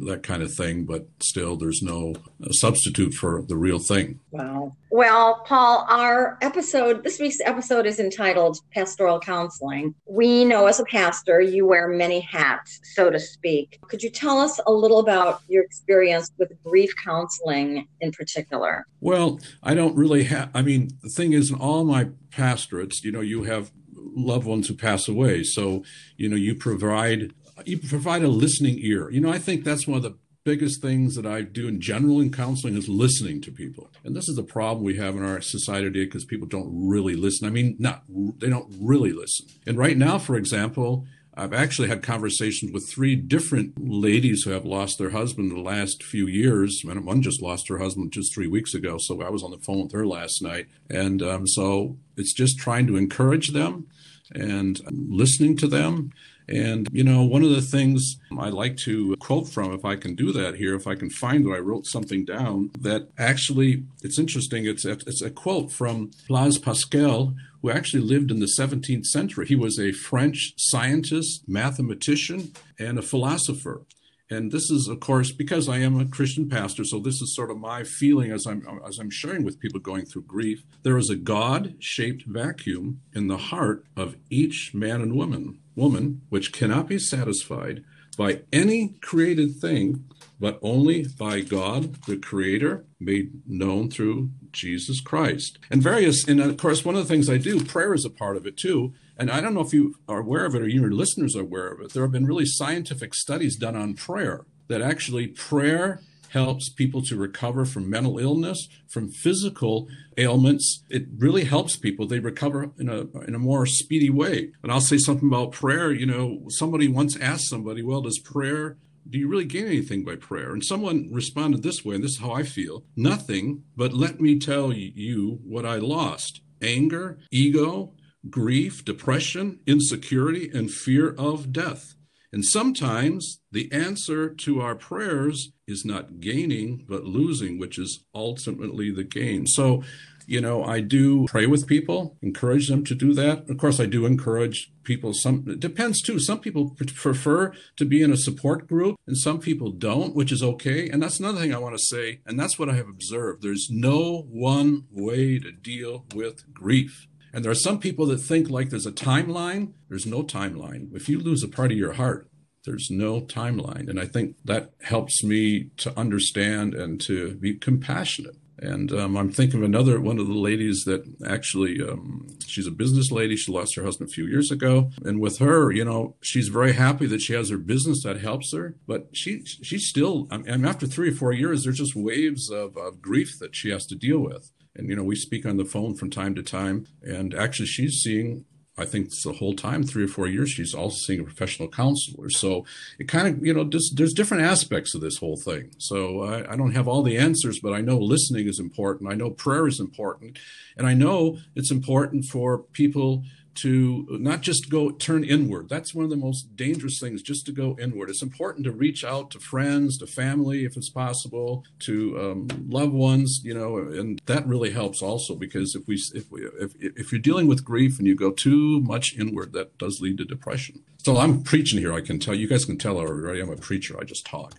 that 0.06 0.22
kind 0.22 0.42
of 0.42 0.52
thing, 0.52 0.84
but 0.84 1.08
still 1.20 1.56
there's 1.56 1.82
no 1.82 2.14
uh, 2.42 2.50
substitute 2.50 3.14
for 3.14 3.42
the 3.42 3.56
real 3.56 3.78
thing. 3.78 4.20
Wow. 4.30 4.76
Well, 4.90 5.42
Paul, 5.46 5.86
our 5.90 6.38
episode, 6.40 7.04
this 7.04 7.18
week's 7.18 7.40
episode 7.44 7.86
is 7.86 8.00
entitled 8.00 8.58
Pastoral 8.72 9.20
Counseling. 9.20 9.94
We 10.06 10.44
know 10.44 10.66
as 10.66 10.80
a 10.80 10.84
pastor, 10.84 11.40
you 11.40 11.66
wear 11.66 11.88
many 11.88 12.20
hats, 12.20 12.80
so 12.94 13.10
to 13.10 13.20
speak. 13.20 13.78
Could 13.88 14.02
you 14.02 14.10
tell 14.10 14.38
us 14.38 14.58
a 14.66 14.72
little 14.72 14.98
about 14.98 15.42
your 15.48 15.62
experience 15.62 16.30
with 16.38 16.52
grief 16.64 16.90
counseling 17.04 17.86
in 18.00 18.12
particular? 18.12 18.86
Well, 19.00 19.40
I 19.62 19.74
don't 19.74 19.94
really 19.94 20.24
have, 20.24 20.50
I 20.54 20.62
mean, 20.62 20.90
the 21.02 21.10
thing 21.10 21.32
is, 21.32 21.50
in 21.50 21.56
all 21.56 21.84
my 21.84 22.08
pastorates, 22.30 23.04
you 23.04 23.12
know, 23.12 23.20
you 23.20 23.44
have 23.44 23.70
loved 23.94 24.46
ones 24.46 24.68
who 24.68 24.74
pass 24.74 25.08
away. 25.08 25.42
So, 25.42 25.84
you 26.16 26.28
know, 26.28 26.36
you 26.36 26.54
provide 26.54 27.34
you 27.64 27.78
provide 27.78 28.22
a 28.22 28.28
listening 28.28 28.78
ear. 28.80 29.10
You 29.10 29.20
know, 29.20 29.30
I 29.30 29.38
think 29.38 29.64
that's 29.64 29.86
one 29.86 29.96
of 29.96 30.02
the 30.02 30.18
biggest 30.44 30.80
things 30.80 31.14
that 31.14 31.26
I 31.26 31.42
do 31.42 31.68
in 31.68 31.80
general 31.80 32.20
in 32.20 32.32
counseling 32.32 32.76
is 32.76 32.88
listening 32.88 33.42
to 33.42 33.52
people. 33.52 33.90
And 34.02 34.16
this 34.16 34.28
is 34.28 34.36
the 34.36 34.42
problem 34.42 34.82
we 34.82 34.96
have 34.96 35.14
in 35.14 35.22
our 35.22 35.40
society 35.40 35.84
today 35.84 36.06
because 36.06 36.24
people 36.24 36.48
don't 36.48 36.70
really 36.72 37.16
listen. 37.16 37.46
I 37.46 37.50
mean, 37.50 37.76
not 37.78 38.04
they 38.08 38.48
don't 38.48 38.74
really 38.80 39.12
listen. 39.12 39.46
And 39.66 39.76
right 39.76 39.96
now, 39.96 40.18
for 40.18 40.36
example, 40.36 41.04
I've 41.34 41.52
actually 41.52 41.88
had 41.88 42.02
conversations 42.02 42.72
with 42.72 42.88
three 42.88 43.14
different 43.14 43.74
ladies 43.78 44.42
who 44.42 44.50
have 44.50 44.64
lost 44.64 44.98
their 44.98 45.10
husband 45.10 45.52
in 45.52 45.56
the 45.56 45.62
last 45.62 46.02
few 46.02 46.26
years. 46.26 46.82
One 46.84 47.22
just 47.22 47.40
lost 47.40 47.68
her 47.68 47.78
husband 47.78 48.10
just 48.12 48.34
three 48.34 48.48
weeks 48.48 48.74
ago, 48.74 48.96
so 48.98 49.22
I 49.22 49.28
was 49.28 49.44
on 49.44 49.52
the 49.52 49.58
phone 49.58 49.82
with 49.82 49.92
her 49.92 50.04
last 50.04 50.42
night. 50.42 50.66
And 50.90 51.22
um, 51.22 51.46
so 51.46 51.96
it's 52.16 52.32
just 52.32 52.58
trying 52.58 52.88
to 52.88 52.96
encourage 52.96 53.52
them 53.52 53.86
and 54.32 54.80
listening 54.90 55.56
to 55.58 55.68
them 55.68 56.10
and, 56.48 56.88
you 56.92 57.04
know, 57.04 57.22
one 57.22 57.42
of 57.42 57.50
the 57.50 57.60
things 57.60 58.16
I 58.38 58.48
like 58.48 58.76
to 58.78 59.14
quote 59.16 59.48
from, 59.48 59.72
if 59.72 59.84
I 59.84 59.96
can 59.96 60.14
do 60.14 60.32
that 60.32 60.54
here, 60.54 60.74
if 60.74 60.86
I 60.86 60.94
can 60.94 61.10
find 61.10 61.44
that 61.44 61.50
I 61.50 61.58
wrote 61.58 61.86
something 61.86 62.24
down 62.24 62.70
that 62.80 63.08
actually, 63.18 63.84
it's 64.02 64.18
interesting. 64.18 64.64
It's 64.66 64.84
a, 64.84 64.92
it's 64.92 65.22
a 65.22 65.30
quote 65.30 65.70
from 65.70 66.10
Blaise 66.26 66.58
Pascal, 66.58 67.34
who 67.60 67.70
actually 67.70 68.02
lived 68.02 68.30
in 68.30 68.40
the 68.40 68.50
17th 68.58 69.04
century. 69.06 69.46
He 69.46 69.56
was 69.56 69.78
a 69.78 69.92
French 69.92 70.54
scientist, 70.56 71.42
mathematician, 71.48 72.52
and 72.78 72.98
a 72.98 73.02
philosopher. 73.02 73.82
and 74.30 74.52
this 74.52 74.70
is 74.70 74.88
of 74.88 75.00
course 75.00 75.32
because 75.32 75.68
I 75.68 75.78
am 75.78 75.98
a 75.98 76.06
Christian 76.06 76.48
pastor, 76.48 76.84
so 76.84 76.98
this 76.98 77.20
is 77.20 77.34
sort 77.34 77.50
of 77.50 77.58
my 77.58 77.84
feeling 77.84 78.30
as 78.30 78.46
I'm 78.46 78.62
as 78.86 78.98
I'm 78.98 79.10
sharing 79.10 79.44
with 79.44 79.60
people 79.60 79.80
going 79.80 80.04
through 80.06 80.22
grief. 80.22 80.62
There 80.82 80.98
is 80.98 81.10
a 81.10 81.16
God-shaped 81.16 82.24
vacuum 82.26 83.00
in 83.14 83.28
the 83.28 83.38
heart 83.38 83.84
of 83.96 84.16
each 84.30 84.72
man 84.74 85.00
and 85.00 85.14
woman, 85.16 85.58
woman 85.78 86.20
which 86.28 86.52
cannot 86.52 86.88
be 86.88 86.98
satisfied 86.98 87.82
by 88.18 88.42
any 88.52 88.96
created 89.00 89.56
thing, 89.56 90.04
but 90.40 90.58
only 90.60 91.06
by 91.18 91.40
God, 91.40 91.94
the 92.06 92.16
Creator, 92.16 92.84
made 92.98 93.30
known 93.46 93.90
through 93.90 94.30
Jesus 94.50 95.00
Christ. 95.00 95.58
And 95.70 95.80
various, 95.82 96.26
and 96.26 96.40
of 96.40 96.56
course, 96.56 96.84
one 96.84 96.96
of 96.96 97.02
the 97.02 97.08
things 97.08 97.30
I 97.30 97.38
do, 97.38 97.64
prayer 97.64 97.94
is 97.94 98.04
a 98.04 98.10
part 98.10 98.36
of 98.36 98.46
it 98.46 98.56
too. 98.56 98.92
And 99.16 99.30
I 99.30 99.40
don't 99.40 99.54
know 99.54 99.60
if 99.60 99.72
you 99.72 99.94
are 100.08 100.18
aware 100.18 100.44
of 100.44 100.54
it 100.54 100.62
or 100.62 100.68
your 100.68 100.90
listeners 100.90 101.36
are 101.36 101.42
aware 101.42 101.68
of 101.68 101.80
it. 101.80 101.92
There 101.92 102.02
have 102.02 102.12
been 102.12 102.26
really 102.26 102.46
scientific 102.46 103.14
studies 103.14 103.56
done 103.56 103.76
on 103.76 103.94
prayer 103.94 104.46
that 104.68 104.82
actually 104.82 105.28
prayer 105.28 106.00
helps 106.30 106.68
people 106.68 107.02
to 107.02 107.16
recover 107.16 107.64
from 107.64 107.90
mental 107.90 108.18
illness, 108.18 108.68
from 108.86 109.10
physical 109.10 109.88
ailments. 110.16 110.84
It 110.88 111.06
really 111.16 111.44
helps 111.44 111.76
people. 111.76 112.06
They 112.06 112.20
recover 112.20 112.70
in 112.78 112.88
a 112.88 113.00
in 113.26 113.34
a 113.34 113.38
more 113.38 113.66
speedy 113.66 114.10
way. 114.10 114.52
And 114.62 114.70
I'll 114.70 114.80
say 114.80 114.98
something 114.98 115.28
about 115.28 115.52
prayer. 115.52 115.92
You 115.92 116.06
know, 116.06 116.42
somebody 116.48 116.88
once 116.88 117.16
asked 117.16 117.48
somebody, 117.48 117.82
"Well, 117.82 118.02
does 118.02 118.18
prayer 118.18 118.78
do 119.10 119.18
you 119.18 119.28
really 119.28 119.44
gain 119.44 119.66
anything 119.66 120.04
by 120.04 120.16
prayer? 120.16 120.52
And 120.52 120.64
someone 120.64 121.08
responded 121.10 121.62
this 121.62 121.84
way, 121.84 121.94
and 121.94 122.04
this 122.04 122.12
is 122.12 122.18
how 122.18 122.32
I 122.32 122.42
feel 122.42 122.84
nothing, 122.94 123.64
but 123.76 123.94
let 123.94 124.20
me 124.20 124.38
tell 124.38 124.72
you 124.72 125.40
what 125.44 125.64
I 125.64 125.76
lost 125.76 126.42
anger, 126.60 127.18
ego, 127.30 127.94
grief, 128.28 128.84
depression, 128.84 129.60
insecurity, 129.66 130.50
and 130.52 130.70
fear 130.70 131.14
of 131.16 131.52
death. 131.52 131.94
And 132.32 132.44
sometimes 132.44 133.40
the 133.50 133.70
answer 133.72 134.28
to 134.28 134.60
our 134.60 134.74
prayers 134.74 135.52
is 135.66 135.84
not 135.84 136.20
gaining, 136.20 136.84
but 136.88 137.04
losing, 137.04 137.58
which 137.58 137.78
is 137.78 138.04
ultimately 138.14 138.90
the 138.90 139.04
gain. 139.04 139.46
So, 139.46 139.82
you 140.26 140.42
know, 140.42 140.62
I 140.62 140.80
do 140.80 141.26
pray 141.26 141.46
with 141.46 141.66
people, 141.66 142.18
encourage 142.20 142.68
them 142.68 142.84
to 142.84 142.94
do 142.94 143.14
that. 143.14 143.48
Of 143.48 143.56
course, 143.56 143.80
I 143.80 143.86
do 143.86 144.04
encourage 144.04 144.70
people. 144.84 145.14
Some 145.14 145.44
it 145.48 145.58
depends 145.58 146.02
too. 146.02 146.18
Some 146.18 146.40
people 146.40 146.76
prefer 146.94 147.54
to 147.76 147.84
be 147.86 148.02
in 148.02 148.12
a 148.12 148.16
support 148.16 148.68
group, 148.68 148.96
and 149.06 149.16
some 149.16 149.40
people 149.40 149.70
don't, 149.70 150.14
which 150.14 150.30
is 150.30 150.42
okay. 150.42 150.86
And 150.90 151.02
that's 151.02 151.18
another 151.18 151.40
thing 151.40 151.54
I 151.54 151.58
want 151.58 151.78
to 151.78 151.82
say, 151.82 152.20
and 152.26 152.38
that's 152.38 152.58
what 152.58 152.68
I 152.68 152.74
have 152.74 152.88
observed. 152.88 153.42
There's 153.42 153.68
no 153.70 154.26
one 154.28 154.84
way 154.90 155.38
to 155.38 155.50
deal 155.50 156.04
with 156.14 156.52
grief. 156.52 157.08
And 157.38 157.44
there 157.44 157.52
are 157.52 157.54
some 157.54 157.78
people 157.78 158.06
that 158.06 158.18
think 158.18 158.50
like 158.50 158.70
there's 158.70 158.84
a 158.84 158.90
timeline. 158.90 159.74
There's 159.88 160.06
no 160.06 160.24
timeline. 160.24 160.92
If 160.92 161.08
you 161.08 161.20
lose 161.20 161.44
a 161.44 161.48
part 161.48 161.70
of 161.70 161.78
your 161.78 161.92
heart, 161.92 162.28
there's 162.64 162.90
no 162.90 163.20
timeline. 163.20 163.88
And 163.88 164.00
I 164.00 164.06
think 164.06 164.34
that 164.44 164.72
helps 164.82 165.22
me 165.22 165.70
to 165.76 165.96
understand 165.96 166.74
and 166.74 167.00
to 167.02 167.36
be 167.36 167.54
compassionate. 167.54 168.34
And 168.58 168.90
um, 168.90 169.16
I'm 169.16 169.30
thinking 169.30 169.60
of 169.60 169.64
another 169.64 170.00
one 170.00 170.18
of 170.18 170.26
the 170.26 170.34
ladies 170.34 170.82
that 170.86 171.04
actually, 171.24 171.80
um, 171.80 172.26
she's 172.44 172.66
a 172.66 172.72
business 172.72 173.12
lady. 173.12 173.36
She 173.36 173.52
lost 173.52 173.76
her 173.76 173.84
husband 173.84 174.10
a 174.10 174.12
few 174.12 174.26
years 174.26 174.50
ago, 174.50 174.90
and 175.04 175.20
with 175.20 175.38
her, 175.38 175.70
you 175.70 175.84
know, 175.84 176.16
she's 176.20 176.48
very 176.48 176.72
happy 176.72 177.06
that 177.06 177.20
she 177.20 177.34
has 177.34 177.50
her 177.50 177.56
business 177.56 178.02
that 178.02 178.20
helps 178.20 178.52
her. 178.52 178.74
But 178.88 179.10
she, 179.12 179.44
she's 179.44 179.86
still. 179.86 180.26
I 180.32 180.38
mean, 180.38 180.64
after 180.64 180.88
three 180.88 181.10
or 181.10 181.14
four 181.14 181.32
years, 181.32 181.62
there's 181.62 181.78
just 181.78 181.94
waves 181.94 182.50
of, 182.50 182.76
of 182.76 183.00
grief 183.00 183.38
that 183.38 183.54
she 183.54 183.70
has 183.70 183.86
to 183.86 183.94
deal 183.94 184.18
with. 184.18 184.50
And, 184.78 184.88
you 184.88 184.96
know, 184.96 185.04
we 185.04 185.16
speak 185.16 185.44
on 185.44 185.56
the 185.56 185.64
phone 185.64 185.94
from 185.96 186.08
time 186.08 186.34
to 186.36 186.42
time. 186.42 186.86
And 187.02 187.34
actually, 187.34 187.66
she's 187.66 188.00
seeing, 188.00 188.44
I 188.78 188.84
think 188.84 189.10
the 189.24 189.32
whole 189.32 189.54
time, 189.54 189.82
three 189.82 190.04
or 190.04 190.08
four 190.08 190.28
years, 190.28 190.50
she's 190.50 190.72
also 190.72 190.96
seeing 190.96 191.18
a 191.18 191.24
professional 191.24 191.68
counselor. 191.68 192.30
So 192.30 192.64
it 192.98 193.08
kind 193.08 193.26
of, 193.26 193.44
you 193.44 193.52
know, 193.52 193.64
just, 193.64 193.96
there's 193.96 194.12
different 194.12 194.44
aspects 194.44 194.94
of 194.94 195.00
this 195.00 195.18
whole 195.18 195.36
thing. 195.36 195.72
So 195.78 196.22
I, 196.22 196.52
I 196.52 196.56
don't 196.56 196.74
have 196.74 196.86
all 196.86 197.02
the 197.02 197.18
answers, 197.18 197.58
but 197.60 197.74
I 197.74 197.80
know 197.80 197.98
listening 197.98 198.46
is 198.46 198.60
important. 198.60 199.10
I 199.10 199.16
know 199.16 199.30
prayer 199.30 199.66
is 199.66 199.80
important. 199.80 200.38
And 200.76 200.86
I 200.86 200.94
know 200.94 201.38
it's 201.56 201.72
important 201.72 202.26
for 202.26 202.58
people 202.58 203.24
to 203.62 204.06
not 204.10 204.40
just 204.40 204.70
go 204.70 204.90
turn 204.90 205.24
inward. 205.24 205.68
That's 205.68 205.94
one 205.94 206.04
of 206.04 206.10
the 206.10 206.16
most 206.16 206.56
dangerous 206.56 206.98
things, 207.00 207.22
just 207.22 207.46
to 207.46 207.52
go 207.52 207.76
inward. 207.80 208.10
It's 208.10 208.22
important 208.22 208.64
to 208.64 208.72
reach 208.72 209.04
out 209.04 209.30
to 209.32 209.40
friends, 209.40 209.98
to 209.98 210.06
family, 210.06 210.64
if 210.64 210.76
it's 210.76 210.90
possible, 210.90 211.64
to 211.80 212.18
um, 212.18 212.48
loved 212.68 212.92
ones, 212.92 213.40
you 213.44 213.54
know, 213.54 213.78
and 213.78 214.20
that 214.26 214.46
really 214.46 214.70
helps 214.70 215.02
also 215.02 215.34
because 215.34 215.74
if 215.74 215.86
we, 215.86 216.00
if 216.14 216.30
we, 216.30 216.42
if, 216.60 216.72
if 216.80 217.12
you're 217.12 217.20
dealing 217.20 217.46
with 217.46 217.64
grief 217.64 217.98
and 217.98 218.06
you 218.06 218.14
go 218.14 218.30
too 218.30 218.80
much 218.80 219.16
inward, 219.18 219.52
that 219.52 219.76
does 219.78 220.00
lead 220.00 220.18
to 220.18 220.24
depression. 220.24 220.82
So 220.98 221.16
I'm 221.16 221.42
preaching 221.42 221.78
here. 221.78 221.92
I 221.92 222.00
can 222.00 222.18
tell 222.18 222.34
you 222.34 222.48
guys 222.48 222.64
can 222.64 222.78
tell 222.78 222.98
already. 222.98 223.40
I'm 223.40 223.50
a 223.50 223.56
preacher. 223.56 223.98
I 224.00 224.04
just 224.04 224.26
talk. 224.26 224.54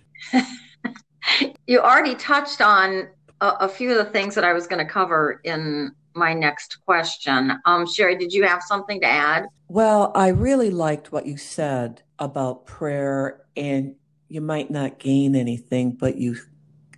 you 1.68 1.80
already 1.80 2.16
touched 2.16 2.62
on 2.62 3.08
a, 3.42 3.48
a 3.62 3.70
few 3.70 3.92
of 3.92 3.98
the 3.98 4.12
things 4.12 4.36
that 4.36 4.44
I 4.44 4.54
was 4.54 4.68
going 4.68 4.86
to 4.86 4.92
cover 4.92 5.42
in 5.44 5.94
my 6.20 6.34
next 6.34 6.78
question. 6.86 7.54
Um, 7.66 7.88
Sherry, 7.88 8.18
did 8.18 8.34
you 8.34 8.44
have 8.44 8.62
something 8.62 9.02
to 9.02 9.08
add? 9.08 9.48
Well, 9.68 10.12
I 10.14 10.28
really 10.28 10.70
liked 10.70 11.12
what 11.12 11.26
you 11.26 11.38
said 11.38 12.04
about 12.20 12.66
prayer, 12.66 13.42
and 13.56 13.96
you 14.28 14.42
might 14.42 14.70
not 14.70 15.00
gain 15.00 15.36
anything, 15.36 15.92
but 15.92 16.18
you 16.18 16.38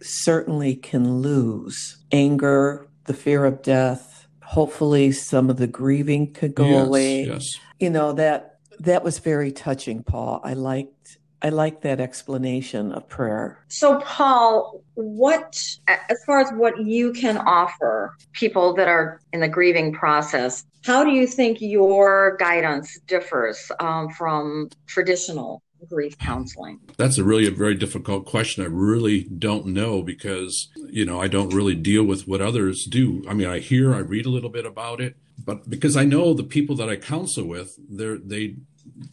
certainly 0.02 0.76
can 0.76 1.22
lose 1.22 2.04
anger, 2.12 2.88
the 3.06 3.14
fear 3.14 3.46
of 3.46 3.62
death. 3.62 4.28
Hopefully, 4.44 5.12
some 5.12 5.50
of 5.50 5.58
the 5.58 5.68
grieving 5.68 6.34
could 6.34 6.56
go 6.56 6.66
yes, 6.66 6.88
away. 6.88 7.24
Yes. 7.26 7.60
You 7.80 7.90
know 7.90 8.14
that 8.14 8.58
that 8.80 9.04
was 9.04 9.20
very 9.20 9.52
touching, 9.52 10.04
Paul. 10.04 10.42
I 10.44 10.54
liked 10.54 11.18
I 11.44 11.50
like 11.50 11.82
that 11.82 12.00
explanation 12.00 12.92
of 12.92 13.08
prayer. 13.08 13.58
So, 13.68 14.00
Paul, 14.02 14.84
what, 14.94 15.60
as 15.88 16.24
far 16.26 16.40
as 16.40 16.52
what 16.52 16.80
you 16.86 17.14
can 17.14 17.38
offer 17.38 18.16
people 18.34 18.74
that 18.76 18.88
are 18.88 19.20
in 19.34 19.40
the 19.40 19.48
grieving 19.48 19.92
process, 19.94 20.64
how 20.86 21.04
do 21.04 21.12
you 21.12 21.26
think 21.28 21.60
your 21.60 22.38
guidance 22.38 23.00
differs 23.08 23.72
um, 23.80 24.10
from 24.10 24.70
traditional 24.86 25.64
grief 25.90 26.18
counseling? 26.20 26.80
That's 26.98 27.18
a 27.18 27.24
really 27.24 27.48
a 27.48 27.52
very 27.52 27.76
difficult 27.76 28.26
question. 28.26 28.64
I 28.64 28.68
really 28.68 29.24
don't 29.24 29.68
know 29.68 30.04
because, 30.04 30.70
you 30.90 31.06
know, 31.06 31.20
I 31.20 31.28
don't 31.28 31.54
really 31.54 31.76
deal 31.76 32.04
with 32.04 32.28
what 32.28 32.42
others 32.42 32.86
do. 32.86 33.24
I 33.28 33.34
mean, 33.34 33.48
I 33.48 33.60
hear, 33.60 33.96
I 33.96 34.00
read 34.00 34.26
a 34.26 34.30
little 34.30 34.50
bit 34.50 34.66
about 34.66 35.02
it, 35.02 35.16
but 35.44 35.70
because 35.70 35.98
I 35.98 36.06
know 36.06 36.34
the 36.34 36.44
people 36.44 36.76
that 36.76 36.90
I 36.90 36.98
counsel 36.98 37.46
with, 37.46 37.80
they 37.90 38.18
they 38.18 38.56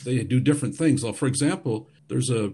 they 0.05 0.25
do 0.25 0.41
different 0.41 0.75
things. 0.75 1.03
Well, 1.03 1.13
for 1.13 1.27
example, 1.27 1.89
there's 2.09 2.31
a 2.31 2.53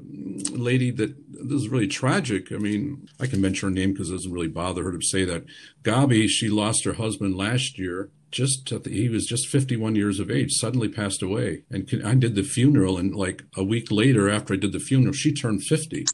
lady 0.50 0.90
that 0.90 1.14
this 1.28 1.62
is 1.62 1.68
really 1.68 1.86
tragic. 1.86 2.52
I 2.52 2.56
mean, 2.56 3.08
I 3.20 3.26
can 3.26 3.40
mention 3.40 3.68
her 3.68 3.74
name 3.74 3.92
because 3.92 4.10
it 4.10 4.14
doesn't 4.14 4.32
really 4.32 4.48
bother 4.48 4.84
her 4.84 4.92
to 4.92 5.04
say 5.04 5.24
that. 5.24 5.44
Gabi, 5.82 6.28
she 6.28 6.48
lost 6.48 6.84
her 6.84 6.94
husband 6.94 7.36
last 7.36 7.78
year. 7.78 8.10
Just 8.30 8.66
the, 8.66 8.90
he 8.90 9.08
was 9.08 9.26
just 9.26 9.46
51 9.46 9.94
years 9.94 10.18
of 10.18 10.30
age, 10.30 10.52
suddenly 10.52 10.88
passed 10.88 11.22
away. 11.22 11.62
And 11.70 11.88
I 12.04 12.14
did 12.14 12.34
the 12.34 12.42
funeral, 12.42 12.98
and 12.98 13.14
like 13.14 13.44
a 13.56 13.62
week 13.62 13.92
later, 13.92 14.28
after 14.28 14.54
I 14.54 14.56
did 14.56 14.72
the 14.72 14.80
funeral, 14.80 15.12
she 15.12 15.32
turned 15.32 15.62
50. 15.62 16.04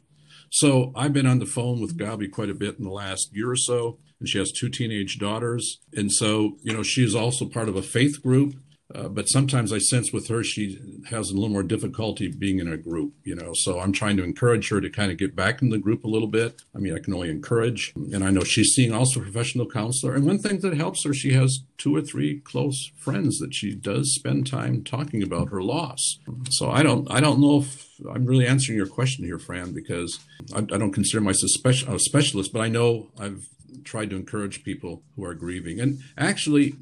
So 0.51 0.91
I've 0.95 1.13
been 1.13 1.25
on 1.25 1.39
the 1.39 1.45
phone 1.45 1.81
with 1.81 1.97
Gabi 1.97 2.29
quite 2.29 2.49
a 2.49 2.53
bit 2.53 2.77
in 2.77 2.83
the 2.83 2.91
last 2.91 3.33
year 3.33 3.49
or 3.49 3.55
so, 3.55 3.97
and 4.19 4.29
she 4.29 4.37
has 4.37 4.51
two 4.51 4.69
teenage 4.69 5.17
daughters. 5.17 5.79
And 5.93 6.11
so, 6.11 6.57
you 6.61 6.73
know, 6.73 6.83
she 6.83 7.03
is 7.03 7.15
also 7.15 7.45
part 7.45 7.69
of 7.69 7.75
a 7.75 7.81
faith 7.81 8.21
group 8.21 8.53
uh, 8.95 9.07
but 9.07 9.29
sometimes 9.29 9.71
I 9.71 9.79
sense 9.79 10.11
with 10.11 10.27
her 10.27 10.43
she 10.43 10.79
has 11.09 11.29
a 11.29 11.33
little 11.33 11.49
more 11.49 11.63
difficulty 11.63 12.27
being 12.27 12.59
in 12.59 12.71
a 12.71 12.77
group, 12.77 13.13
you 13.23 13.35
know. 13.35 13.53
So 13.53 13.79
I'm 13.79 13.91
trying 13.91 14.17
to 14.17 14.23
encourage 14.23 14.69
her 14.69 14.81
to 14.81 14.89
kind 14.89 15.11
of 15.11 15.17
get 15.17 15.35
back 15.35 15.61
in 15.61 15.69
the 15.69 15.77
group 15.77 16.03
a 16.03 16.09
little 16.09 16.27
bit. 16.27 16.61
I 16.75 16.79
mean, 16.79 16.95
I 16.95 16.99
can 16.99 17.13
only 17.13 17.29
encourage, 17.29 17.93
and 17.95 18.23
I 18.23 18.29
know 18.29 18.43
she's 18.43 18.73
seeing 18.73 18.93
also 18.93 19.19
a 19.19 19.23
professional 19.23 19.69
counselor. 19.69 20.15
And 20.15 20.25
one 20.25 20.39
thing 20.39 20.59
that 20.59 20.75
helps 20.75 21.03
her, 21.05 21.13
she 21.13 21.33
has 21.33 21.59
two 21.77 21.95
or 21.95 22.01
three 22.01 22.39
close 22.39 22.91
friends 22.97 23.39
that 23.39 23.53
she 23.53 23.73
does 23.73 24.13
spend 24.13 24.47
time 24.47 24.83
talking 24.83 25.23
about 25.23 25.49
her 25.49 25.61
loss. 25.61 26.19
So 26.49 26.69
I 26.69 26.83
don't, 26.83 27.09
I 27.11 27.19
don't 27.19 27.41
know 27.41 27.59
if 27.59 27.89
I'm 28.13 28.25
really 28.25 28.47
answering 28.47 28.77
your 28.77 28.87
question 28.87 29.25
here, 29.25 29.39
Fran, 29.39 29.73
because 29.73 30.19
I, 30.55 30.59
I 30.59 30.77
don't 30.77 30.93
consider 30.93 31.21
myself 31.21 31.51
a 31.87 31.99
specialist, 31.99 32.53
but 32.53 32.61
I 32.61 32.67
know 32.67 33.09
I've 33.19 33.47
tried 33.83 34.09
to 34.11 34.15
encourage 34.15 34.63
people 34.63 35.03
who 35.15 35.25
are 35.25 35.33
grieving. 35.33 35.79
And 35.79 35.99
actually, 36.17 36.75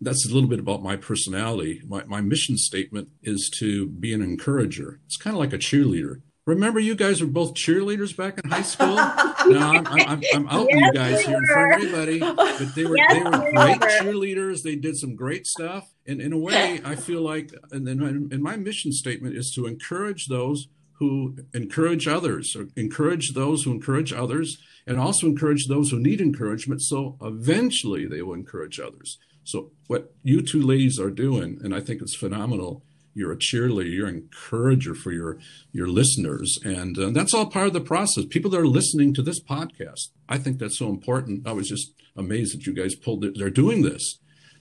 that's 0.00 0.28
a 0.28 0.32
little 0.32 0.48
bit 0.48 0.60
about 0.60 0.82
my 0.82 0.96
personality. 0.96 1.82
My, 1.86 2.04
my 2.04 2.20
mission 2.20 2.56
statement 2.56 3.08
is 3.22 3.50
to 3.58 3.88
be 3.88 4.12
an 4.12 4.22
encourager. 4.22 5.00
It's 5.06 5.16
kind 5.16 5.34
of 5.34 5.40
like 5.40 5.52
a 5.52 5.58
cheerleader. 5.58 6.22
Remember, 6.46 6.80
you 6.80 6.94
guys 6.94 7.20
were 7.20 7.28
both 7.28 7.54
cheerleaders 7.54 8.16
back 8.16 8.40
in 8.42 8.50
high 8.50 8.62
school. 8.62 8.94
no, 9.46 9.58
I'm, 9.58 9.86
I'm, 9.86 10.22
I'm 10.34 10.48
out 10.48 10.66
yes, 10.70 10.80
you 10.80 10.92
guys 10.92 11.20
here 11.20 11.36
in 11.36 11.46
front 11.46 11.74
of 11.74 11.94
everybody. 11.94 12.18
But 12.18 12.74
they 12.74 12.86
were 12.86 12.96
yes, 12.96 13.12
they 13.12 13.22
were 13.22 13.52
great 13.52 13.80
cheerleaders. 13.80 14.62
They 14.62 14.74
did 14.74 14.96
some 14.96 15.14
great 15.14 15.46
stuff. 15.46 15.92
And 16.06 16.20
in 16.20 16.32
a 16.32 16.38
way, 16.38 16.80
I 16.84 16.96
feel 16.96 17.22
like, 17.22 17.52
and 17.70 17.86
then 17.86 18.00
and 18.00 18.42
my 18.42 18.56
mission 18.56 18.90
statement 18.90 19.36
is 19.36 19.52
to 19.54 19.66
encourage 19.66 20.26
those 20.26 20.66
who 21.00 21.34
encourage 21.54 22.06
others, 22.06 22.54
or 22.54 22.68
encourage 22.76 23.32
those 23.32 23.62
who 23.62 23.72
encourage 23.72 24.12
others, 24.12 24.58
and 24.86 25.00
also 25.00 25.26
encourage 25.26 25.66
those 25.66 25.90
who 25.90 25.98
need 25.98 26.20
encouragement. 26.20 26.82
So 26.82 27.16
eventually 27.22 28.06
they 28.06 28.22
will 28.22 28.34
encourage 28.34 28.78
others. 28.78 29.18
So 29.42 29.72
what 29.88 30.12
you 30.22 30.42
two 30.42 30.60
ladies 30.62 31.00
are 31.00 31.10
doing, 31.10 31.58
and 31.64 31.74
I 31.74 31.80
think 31.80 32.02
it's 32.02 32.14
phenomenal, 32.14 32.84
you're 33.14 33.32
a 33.32 33.36
cheerleader, 33.36 33.92
you're 33.92 34.08
an 34.08 34.16
encourager 34.16 34.94
for 34.94 35.10
your 35.10 35.38
your 35.72 35.88
listeners, 35.88 36.58
and 36.64 36.96
uh, 36.98 37.10
that's 37.10 37.34
all 37.34 37.46
part 37.46 37.66
of 37.66 37.72
the 37.72 37.80
process. 37.80 38.26
People 38.26 38.50
that 38.50 38.60
are 38.60 38.66
listening 38.66 39.14
to 39.14 39.22
this 39.22 39.42
podcast, 39.42 40.10
I 40.28 40.36
think 40.38 40.58
that's 40.58 40.78
so 40.78 40.90
important. 40.90 41.46
I 41.46 41.52
was 41.52 41.68
just 41.68 41.94
amazed 42.14 42.54
that 42.54 42.66
you 42.66 42.74
guys 42.74 42.94
pulled 42.94 43.24
it. 43.24 43.34
They're 43.36 43.50
doing 43.50 43.82
this. 43.82 44.18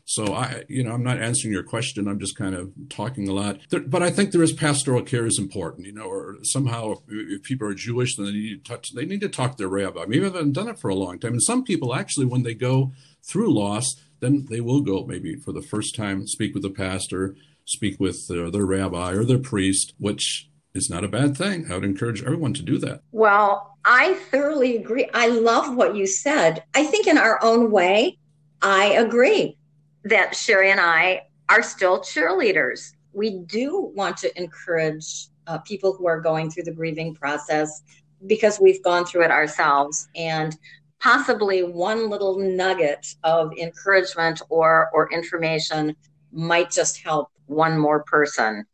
So 0.10 0.34
I, 0.34 0.64
you 0.68 0.84
know, 0.84 0.94
I'm 0.94 1.04
not 1.04 1.22
answering 1.22 1.54
your 1.54 1.62
question. 1.62 2.08
I'm 2.08 2.20
just 2.20 2.36
kind 2.36 2.56
of 2.56 2.74
talking 2.90 3.30
a 3.30 3.32
lot. 3.32 3.60
There, 3.70 3.82
but 3.82 4.02
I 4.02 4.10
think 4.10 4.32
there 4.32 4.42
is 4.42 4.52
pastoral 4.52 5.04
care 5.04 5.28
is 5.28 5.38
important, 5.38 5.86
you 5.86 5.94
know, 5.94 6.06
or 6.06 6.38
somehow 6.42 6.94
if, 6.94 7.00
if, 7.08 7.44
people 7.44 7.68
are 7.68 7.76
Jewish, 7.76 8.16
then 8.16 8.26
they 8.26 8.32
need 8.32 8.66
to 8.66 8.72
touch, 8.72 8.92
they 8.96 9.06
need 9.06 9.22
to 9.22 9.30
talk 9.30 9.52
to 9.52 9.58
their 9.58 9.68
rabbi. 9.68 10.06
Maybe 10.08 10.24
I 10.24 10.30
haven't 10.30 10.54
done 10.54 10.68
it 10.68 10.80
for 10.80 10.90
a 10.90 10.96
long 10.96 11.20
time. 11.20 11.34
And 11.34 11.44
some 11.44 11.64
people 11.64 11.94
actually, 11.94 12.26
when 12.26 12.42
they 12.42 12.56
go 12.56 12.92
through 13.22 13.54
loss, 13.54 13.86
then 14.20 14.48
they 14.50 14.62
will 14.62 14.82
go 14.82 15.06
maybe 15.06 15.36
for 15.36 15.52
the 15.52 15.62
first 15.62 15.96
time, 15.96 16.26
speak 16.26 16.56
with 16.56 16.64
the 16.64 16.72
pastor, 16.72 17.36
speak 17.66 18.00
with 18.00 18.28
their, 18.28 18.50
their 18.50 18.66
rabbi 18.66 19.12
or 19.12 19.24
their 19.24 19.38
priest, 19.38 19.94
which 20.00 20.50
is 20.74 20.90
not 20.90 21.04
a 21.04 21.08
bad 21.08 21.38
thing. 21.38 21.72
I 21.72 21.76
would 21.76 21.86
encourage 21.86 22.24
everyone 22.24 22.56
to 22.56 22.64
do 22.64 22.80
that. 22.80 23.02
Well, 23.12 23.78
I 23.86 24.16
thoroughly 24.32 24.76
agree. 24.76 25.08
I 25.14 25.28
love 25.28 25.76
what 25.76 25.96
you 25.96 26.08
said. 26.08 26.64
I 26.74 26.86
think 26.86 27.06
in 27.06 27.20
our 27.20 27.38
own 27.44 27.70
way, 27.70 28.18
I 28.64 28.86
agree 28.94 29.59
that 30.06 30.36
Sherry 30.36 30.72
and 30.72 30.80
I 30.80 31.24
are 31.50 31.64
still 31.64 32.00
cheerleaders. 32.00 32.94
We 33.14 33.40
do 33.40 33.92
want 33.96 34.18
to 34.18 34.38
encourage 34.40 35.28
uh, 35.48 35.58
people 35.60 35.94
who 35.94 36.08
are 36.08 36.22
going 36.22 36.52
through 36.52 36.64
the 36.64 36.72
grieving 36.72 37.16
process 37.16 37.82
because 38.28 38.60
we've 38.60 38.84
gone 38.84 39.06
through 39.06 39.24
it 39.24 39.32
ourselves 39.32 40.08
and 40.16 40.56
possibly 41.00 41.64
one 41.64 42.10
little 42.10 42.38
nugget 42.38 43.16
of 43.24 43.52
encouragement 43.58 44.42
or 44.50 44.90
or 44.94 45.12
information 45.12 45.96
might 46.32 46.70
just 46.70 47.02
help 47.02 47.32
one 47.48 47.78
more 47.78 48.04
person. 48.04 48.66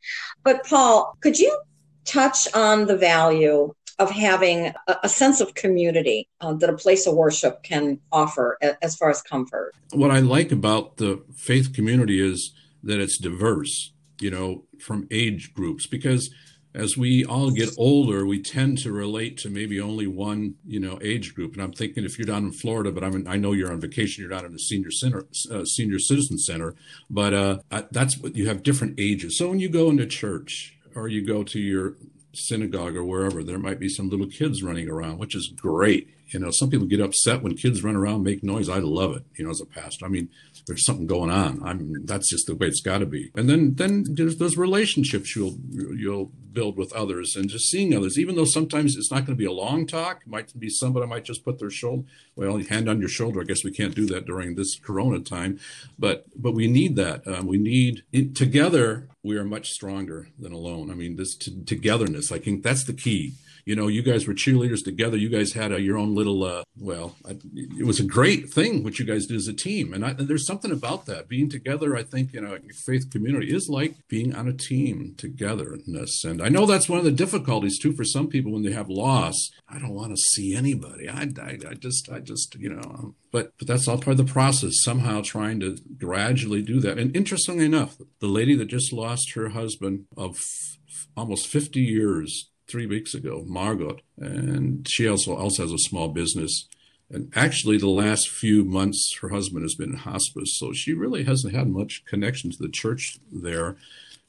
But 0.43 0.65
Paul, 0.65 1.15
could 1.21 1.39
you 1.39 1.57
touch 2.03 2.53
on 2.53 2.85
the 2.85 2.97
value 2.97 3.73
of 3.99 4.11
having 4.11 4.73
a, 4.87 4.95
a 5.03 5.09
sense 5.09 5.41
of 5.41 5.53
community 5.55 6.27
uh, 6.41 6.53
that 6.53 6.69
a 6.69 6.77
place 6.77 7.07
of 7.07 7.15
worship 7.15 7.63
can 7.63 7.99
offer 8.11 8.57
a, 8.61 8.83
as 8.83 8.95
far 8.95 9.09
as 9.09 9.21
comfort. 9.21 9.73
What 9.93 10.11
I 10.11 10.19
like 10.19 10.51
about 10.51 10.97
the 10.97 11.23
faith 11.35 11.73
community 11.73 12.19
is 12.19 12.53
that 12.83 12.99
it's 12.99 13.17
diverse, 13.17 13.93
you 14.19 14.29
know, 14.29 14.63
from 14.79 15.07
age 15.11 15.53
groups, 15.53 15.87
because 15.87 16.29
as 16.73 16.97
we 16.97 17.23
all 17.23 17.51
get 17.51 17.69
older, 17.77 18.25
we 18.25 18.41
tend 18.41 18.77
to 18.79 18.91
relate 18.91 19.37
to 19.37 19.49
maybe 19.49 19.79
only 19.79 20.07
one, 20.07 20.55
you 20.67 20.79
know, 20.79 20.99
age 21.01 21.33
group. 21.33 21.53
And 21.53 21.61
I'm 21.63 21.71
thinking 21.71 22.03
if 22.03 22.19
you're 22.19 22.25
down 22.25 22.43
in 22.43 22.51
Florida, 22.51 22.91
but 22.91 23.01
I'm 23.01 23.25
I 23.27 23.37
know 23.37 23.53
you're 23.53 23.71
on 23.71 23.79
vacation, 23.79 24.21
you're 24.21 24.29
not 24.29 24.43
in 24.43 24.53
a 24.53 24.59
senior 24.59 24.91
center, 24.91 25.25
uh, 25.49 25.63
senior 25.63 25.99
citizen 25.99 26.37
center, 26.37 26.75
but 27.09 27.33
uh, 27.33 27.59
that's 27.91 28.17
what 28.17 28.35
you 28.35 28.47
have 28.49 28.61
different 28.61 28.99
ages. 28.99 29.37
So 29.37 29.47
when 29.47 29.59
you 29.59 29.69
go 29.69 29.89
into 29.89 30.05
church 30.05 30.77
or 30.93 31.07
you 31.07 31.25
go 31.25 31.43
to 31.43 31.59
your 31.59 31.95
synagogue 32.35 32.95
or 32.95 33.03
wherever, 33.03 33.43
there 33.43 33.59
might 33.59 33.79
be 33.79 33.89
some 33.89 34.09
little 34.09 34.27
kids 34.27 34.63
running 34.63 34.89
around, 34.89 35.17
which 35.17 35.35
is 35.35 35.53
great. 35.55 36.09
You 36.27 36.39
know, 36.39 36.49
some 36.51 36.69
people 36.69 36.87
get 36.87 36.99
upset 36.99 37.43
when 37.43 37.55
kids 37.55 37.83
run 37.83 37.95
around, 37.95 38.23
make 38.23 38.43
noise. 38.43 38.67
I 38.67 38.79
love 38.79 39.15
it. 39.15 39.23
You 39.37 39.45
know, 39.45 39.51
as 39.51 39.61
a 39.61 39.65
pastor, 39.65 40.05
I 40.05 40.09
mean, 40.09 40.29
there's 40.65 40.85
something 40.85 41.05
going 41.05 41.29
on. 41.29 41.61
I 41.63 41.73
mean, 41.73 42.05
that's 42.05 42.29
just 42.29 42.47
the 42.47 42.55
way 42.55 42.67
it's 42.67 42.81
got 42.81 42.97
to 42.99 43.05
be. 43.05 43.31
And 43.35 43.47
then, 43.47 43.75
then 43.75 44.05
there's 44.09 44.37
those 44.37 44.57
relationships 44.57 45.35
you'll 45.35 45.57
you'll 45.71 46.31
build 46.51 46.77
with 46.77 46.91
others, 46.93 47.35
and 47.35 47.49
just 47.49 47.69
seeing 47.69 47.93
others. 47.93 48.17
Even 48.17 48.35
though 48.35 48.45
sometimes 48.45 48.95
it's 48.95 49.11
not 49.11 49.25
going 49.25 49.37
to 49.37 49.43
be 49.43 49.45
a 49.45 49.51
long 49.51 49.85
talk, 49.85 50.21
it 50.21 50.27
might 50.27 50.57
be 50.57 50.69
somebody 50.69 51.05
might 51.05 51.25
just 51.25 51.43
put 51.43 51.59
their 51.59 51.69
shoulder, 51.69 52.07
well, 52.35 52.57
hand 52.57 52.89
on 52.89 52.99
your 52.99 53.09
shoulder. 53.09 53.41
I 53.41 53.43
guess 53.43 53.63
we 53.63 53.71
can't 53.71 53.93
do 53.93 54.07
that 54.07 54.25
during 54.25 54.55
this 54.55 54.79
Corona 54.79 55.19
time, 55.19 55.59
but 55.99 56.25
but 56.35 56.53
we 56.53 56.67
need 56.67 56.95
that. 56.95 57.27
Um, 57.27 57.45
we 57.45 57.57
need 57.59 58.03
it, 58.11 58.35
together. 58.35 59.09
We 59.25 59.37
are 59.37 59.43
much 59.43 59.71
stronger 59.71 60.27
than 60.37 60.51
alone. 60.51 60.91
I 60.91 60.93
mean, 60.93 61.15
this 61.15 61.35
t- 61.35 61.63
togetherness. 61.65 62.31
I 62.31 62.37
think 62.37 62.61
that's 62.61 62.83
the 62.83 62.93
key 62.93 63.33
you 63.65 63.75
know, 63.75 63.87
you 63.87 64.03
guys 64.03 64.27
were 64.27 64.33
cheerleaders 64.35 64.83
together. 64.83 65.17
You 65.17 65.27
guys 65.27 65.53
had 65.53 65.71
a, 65.71 65.81
your 65.81 65.97
own 65.97 66.13
little, 66.13 66.43
uh, 66.43 66.63
well, 66.77 67.15
I, 67.27 67.31
it 67.55 67.85
was 67.85 67.99
a 67.99 68.03
great 68.03 68.51
thing 68.51 68.83
what 68.83 68.99
you 68.99 69.05
guys 69.05 69.25
did 69.25 69.37
as 69.37 69.47
a 69.47 69.53
team. 69.53 69.91
And, 69.91 70.05
I, 70.05 70.11
and, 70.11 70.27
there's 70.27 70.45
something 70.45 70.71
about 70.71 71.07
that. 71.07 71.27
Being 71.27 71.49
together, 71.49 71.95
I 71.95 72.03
think, 72.03 72.31
you 72.31 72.41
know, 72.41 72.59
faith 72.85 73.09
community 73.09 73.53
is 73.53 73.67
like 73.67 73.95
being 74.07 74.35
on 74.35 74.47
a 74.47 74.53
team 74.53 75.15
togetherness. 75.17 76.23
And 76.23 76.43
I 76.43 76.49
know 76.49 76.67
that's 76.67 76.87
one 76.87 76.99
of 76.99 77.05
the 77.05 77.11
difficulties 77.11 77.79
too 77.79 77.93
for 77.93 78.03
some 78.03 78.27
people 78.27 78.51
when 78.51 78.61
they 78.61 78.71
have 78.71 78.87
loss. 78.87 79.49
I 79.67 79.79
don't 79.79 79.95
want 79.95 80.11
to 80.11 80.21
see 80.21 80.55
anybody. 80.55 81.09
I, 81.09 81.29
I, 81.41 81.57
I 81.67 81.73
just, 81.73 82.07
I 82.11 82.19
just, 82.19 82.53
you 82.55 82.69
know, 82.69 83.15
but, 83.31 83.53
but 83.57 83.67
that's 83.67 83.87
all 83.87 83.97
part 83.97 84.19
of 84.19 84.25
the 84.25 84.31
process, 84.31 84.83
somehow 84.83 85.21
trying 85.21 85.59
to 85.61 85.77
gradually 85.97 86.61
do 86.61 86.79
that. 86.81 86.99
And 86.99 87.15
interestingly 87.15 87.65
enough, 87.65 87.97
the 88.19 88.27
lady 88.27 88.55
that 88.57 88.65
just 88.65 88.93
lost 88.93 89.33
her 89.33 89.49
husband 89.49 90.05
of 90.15 90.35
f- 90.35 90.77
almost 91.17 91.47
50 91.47 91.81
years 91.81 92.51
three 92.67 92.85
weeks 92.85 93.13
ago, 93.13 93.43
Margot, 93.45 93.97
and 94.17 94.87
she 94.89 95.07
also 95.07 95.35
also 95.35 95.63
has 95.63 95.71
a 95.71 95.77
small 95.77 96.09
business. 96.09 96.67
And 97.09 97.31
actually, 97.35 97.77
the 97.77 97.87
last 97.87 98.29
few 98.29 98.65
months, 98.65 99.15
her 99.21 99.29
husband 99.29 99.63
has 99.63 99.75
been 99.75 99.91
in 99.91 99.97
hospice, 99.97 100.57
so 100.57 100.73
she 100.73 100.93
really 100.93 101.23
hasn't 101.23 101.55
had 101.55 101.67
much 101.67 102.03
connection 102.05 102.49
to 102.51 102.57
the 102.59 102.69
church 102.69 103.19
there. 103.31 103.77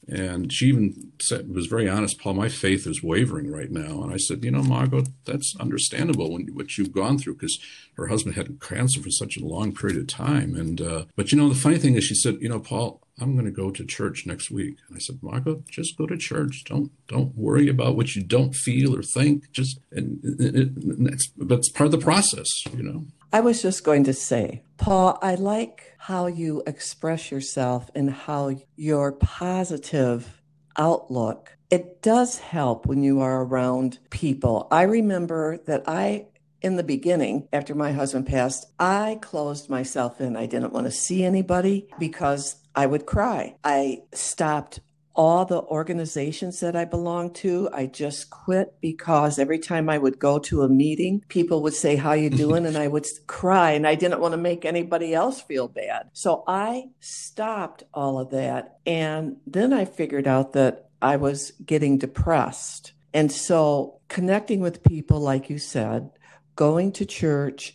And 0.07 0.53
she 0.53 0.67
even 0.67 1.11
said, 1.19 1.53
was 1.53 1.65
very 1.65 1.89
honest, 1.89 2.19
Paul, 2.19 2.35
my 2.35 2.47
faith 2.47 2.87
is 2.87 3.03
wavering 3.03 3.51
right 3.51 3.69
now. 3.69 4.03
And 4.03 4.13
I 4.13 4.17
said, 4.17 4.43
you 4.43 4.51
know, 4.51 4.63
Margot, 4.63 5.03
that's 5.25 5.53
understandable 5.59 6.31
when 6.31 6.47
what 6.53 6.77
you've 6.77 6.93
gone 6.93 7.17
through 7.17 7.35
because 7.35 7.59
her 7.95 8.07
husband 8.07 8.35
had 8.35 8.61
cancer 8.61 9.01
for 9.01 9.09
such 9.09 9.35
a 9.35 9.45
long 9.45 9.73
period 9.73 9.97
of 9.97 10.07
time. 10.07 10.55
And, 10.55 10.79
uh, 10.79 11.05
but 11.17 11.31
you 11.31 11.37
know, 11.37 11.49
the 11.49 11.55
funny 11.55 11.77
thing 11.77 11.95
is 11.95 12.05
she 12.05 12.15
said, 12.15 12.37
you 12.39 12.47
know, 12.47 12.59
Paul, 12.59 13.01
I'm 13.19 13.33
going 13.33 13.45
to 13.45 13.51
go 13.51 13.71
to 13.71 13.83
church 13.83 14.25
next 14.25 14.51
week. 14.51 14.77
And 14.87 14.95
I 14.95 14.99
said, 14.99 15.19
Margot, 15.21 15.63
just 15.69 15.97
go 15.97 16.05
to 16.05 16.17
church. 16.17 16.63
Don't, 16.65 16.91
don't 17.07 17.35
worry 17.35 17.67
about 17.67 17.95
what 17.95 18.15
you 18.15 18.23
don't 18.23 18.53
feel 18.53 18.95
or 18.95 19.01
think. 19.01 19.51
Just, 19.51 19.79
and, 19.91 20.23
and, 20.23 21.07
that's, 21.07 21.31
that's 21.37 21.69
part 21.69 21.87
of 21.87 21.91
the 21.91 21.97
process, 21.97 22.47
you 22.75 22.83
know? 22.83 23.05
I 23.33 23.39
was 23.41 23.61
just 23.61 23.83
going 23.83 24.03
to 24.05 24.13
say, 24.13 24.61
Paul, 24.77 25.17
I 25.21 25.35
like 25.35 25.95
how 25.97 26.27
you 26.27 26.63
express 26.67 27.31
yourself 27.31 27.89
and 27.95 28.11
how 28.11 28.55
your 28.75 29.11
positive 29.11 30.41
outlook. 30.77 31.57
It 31.69 32.01
does 32.01 32.39
help 32.39 32.85
when 32.85 33.03
you 33.03 33.19
are 33.19 33.43
around 33.43 33.99
people. 34.11 34.67
I 34.71 34.83
remember 34.83 35.57
that 35.65 35.83
I 35.87 36.27
in 36.61 36.75
the 36.75 36.83
beginning, 36.83 37.47
after 37.53 37.75
my 37.75 37.91
husband 37.91 38.27
passed, 38.27 38.65
I 38.79 39.19
closed 39.21 39.69
myself 39.69 40.19
in. 40.21 40.35
I 40.35 40.45
didn't 40.45 40.73
want 40.73 40.85
to 40.85 40.91
see 40.91 41.23
anybody 41.23 41.87
because 41.99 42.55
I 42.75 42.85
would 42.85 43.05
cry. 43.05 43.55
I 43.63 44.03
stopped 44.13 44.79
all 45.17 45.45
the 45.45 45.61
organizations 45.63 46.59
that 46.59 46.75
I 46.75 46.85
belonged 46.85 47.33
to. 47.35 47.67
I 47.73 47.87
just 47.87 48.29
quit 48.29 48.75
because 48.79 49.39
every 49.39 49.57
time 49.57 49.89
I 49.89 49.97
would 49.97 50.19
go 50.19 50.37
to 50.39 50.61
a 50.61 50.69
meeting, 50.69 51.25
people 51.27 51.63
would 51.63 51.73
say, 51.73 51.95
how 51.95 52.13
you 52.13 52.29
doing? 52.29 52.67
and 52.67 52.77
I 52.77 52.87
would 52.87 53.05
cry 53.25 53.71
and 53.71 53.87
I 53.87 53.95
didn't 53.95 54.21
want 54.21 54.33
to 54.33 54.37
make 54.37 54.63
anybody 54.63 55.15
else 55.15 55.41
feel 55.41 55.67
bad. 55.67 56.09
So 56.13 56.43
I 56.47 56.89
stopped 56.99 57.83
all 57.93 58.19
of 58.19 58.29
that. 58.29 58.77
And 58.85 59.37
then 59.47 59.73
I 59.73 59.85
figured 59.85 60.27
out 60.27 60.53
that 60.53 60.89
I 61.01 61.17
was 61.17 61.51
getting 61.65 61.97
depressed. 61.97 62.93
And 63.13 63.31
so 63.31 63.99
connecting 64.09 64.59
with 64.59 64.83
people, 64.83 65.19
like 65.19 65.49
you 65.49 65.57
said, 65.57 66.11
going 66.57 66.91
to 66.91 67.05
church, 67.05 67.73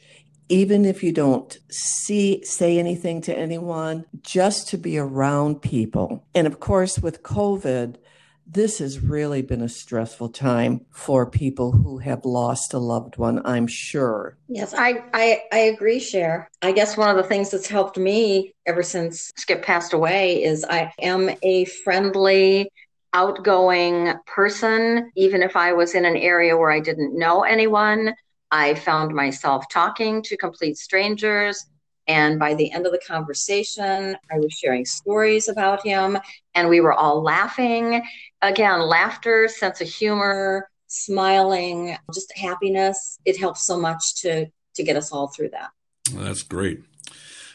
even 0.50 0.84
if 0.84 1.02
you 1.02 1.12
don't 1.12 1.56
see 1.70 2.44
say 2.44 2.78
anything 2.78 3.22
to 3.22 3.36
anyone 3.36 4.04
just 4.20 4.68
to 4.68 4.76
be 4.76 4.98
around 4.98 5.62
people. 5.62 6.26
And 6.34 6.46
of 6.46 6.60
course 6.60 6.98
with 6.98 7.22
covid 7.22 7.96
this 8.44 8.80
has 8.80 8.98
really 8.98 9.40
been 9.40 9.62
a 9.62 9.68
stressful 9.68 10.28
time 10.28 10.84
for 10.90 11.24
people 11.24 11.72
who 11.72 11.98
have 11.98 12.24
lost 12.24 12.74
a 12.74 12.78
loved 12.78 13.16
one 13.16 13.40
i'm 13.46 13.66
sure. 13.66 14.36
Yes 14.48 14.74
i 14.76 15.02
i, 15.14 15.42
I 15.52 15.58
agree 15.58 16.00
Cher. 16.00 16.50
I 16.60 16.72
guess 16.72 16.96
one 16.96 17.08
of 17.08 17.16
the 17.16 17.28
things 17.28 17.50
that's 17.50 17.68
helped 17.68 17.96
me 17.96 18.52
ever 18.66 18.82
since 18.82 19.30
skip 19.36 19.62
passed 19.62 19.92
away 19.94 20.42
is 20.42 20.66
i 20.68 20.92
am 21.00 21.30
a 21.42 21.64
friendly 21.64 22.70
outgoing 23.14 24.12
person 24.26 25.10
even 25.16 25.42
if 25.42 25.54
i 25.54 25.72
was 25.72 25.94
in 25.94 26.04
an 26.04 26.16
area 26.16 26.56
where 26.56 26.70
i 26.70 26.80
didn't 26.80 27.16
know 27.18 27.42
anyone 27.42 28.14
I 28.52 28.74
found 28.74 29.14
myself 29.14 29.64
talking 29.70 30.22
to 30.22 30.36
complete 30.36 30.76
strangers. 30.76 31.64
And 32.06 32.38
by 32.38 32.54
the 32.54 32.70
end 32.70 32.84
of 32.84 32.92
the 32.92 33.00
conversation, 33.06 34.16
I 34.30 34.38
was 34.38 34.52
sharing 34.52 34.84
stories 34.84 35.48
about 35.48 35.84
him, 35.86 36.18
and 36.54 36.68
we 36.68 36.80
were 36.80 36.92
all 36.92 37.22
laughing. 37.22 38.02
Again, 38.42 38.80
laughter, 38.80 39.48
sense 39.48 39.80
of 39.80 39.88
humor, 39.88 40.68
smiling, 40.88 41.96
just 42.12 42.36
happiness. 42.36 43.18
It 43.24 43.38
helps 43.38 43.66
so 43.66 43.78
much 43.78 44.16
to 44.22 44.46
to 44.74 44.82
get 44.82 44.96
us 44.96 45.12
all 45.12 45.28
through 45.28 45.50
that. 45.50 45.70
Well, 46.12 46.24
that's 46.24 46.42
great. 46.42 46.82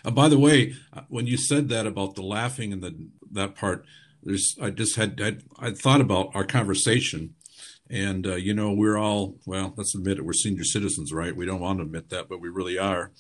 Uh, 0.06 0.12
by 0.12 0.30
the 0.30 0.40
way, 0.40 0.76
uh, 0.94 1.02
when 1.10 1.28
you 1.28 1.36
said 1.36 1.70
that 1.70 1.86
about 1.86 2.16
the 2.16 2.22
laughing 2.22 2.72
and 2.72 2.82
the 2.82 3.10
that 3.32 3.56
part, 3.56 3.86
there's 4.24 4.56
I 4.62 4.70
just 4.70 4.96
had 4.96 5.22
I, 5.22 5.68
I 5.68 5.72
thought 5.72 6.02
about 6.02 6.32
our 6.34 6.46
conversation 6.46 7.36
and, 7.90 8.28
uh, 8.28 8.36
you 8.36 8.54
know, 8.54 8.72
we're 8.72 8.98
all, 8.98 9.36
well, 9.46 9.74
let's 9.76 9.96
admit 9.96 10.18
it, 10.18 10.26
we're 10.26 10.34
senior 10.34 10.64
citizens, 10.64 11.14
right? 11.14 11.36
We 11.36 11.46
don't 11.46 11.60
want 11.60 11.80
to 11.80 11.84
admit 11.84 12.10
that, 12.10 12.30
but 12.30 12.42
we 12.42 12.50
really 12.50 12.78
are. 12.78 13.12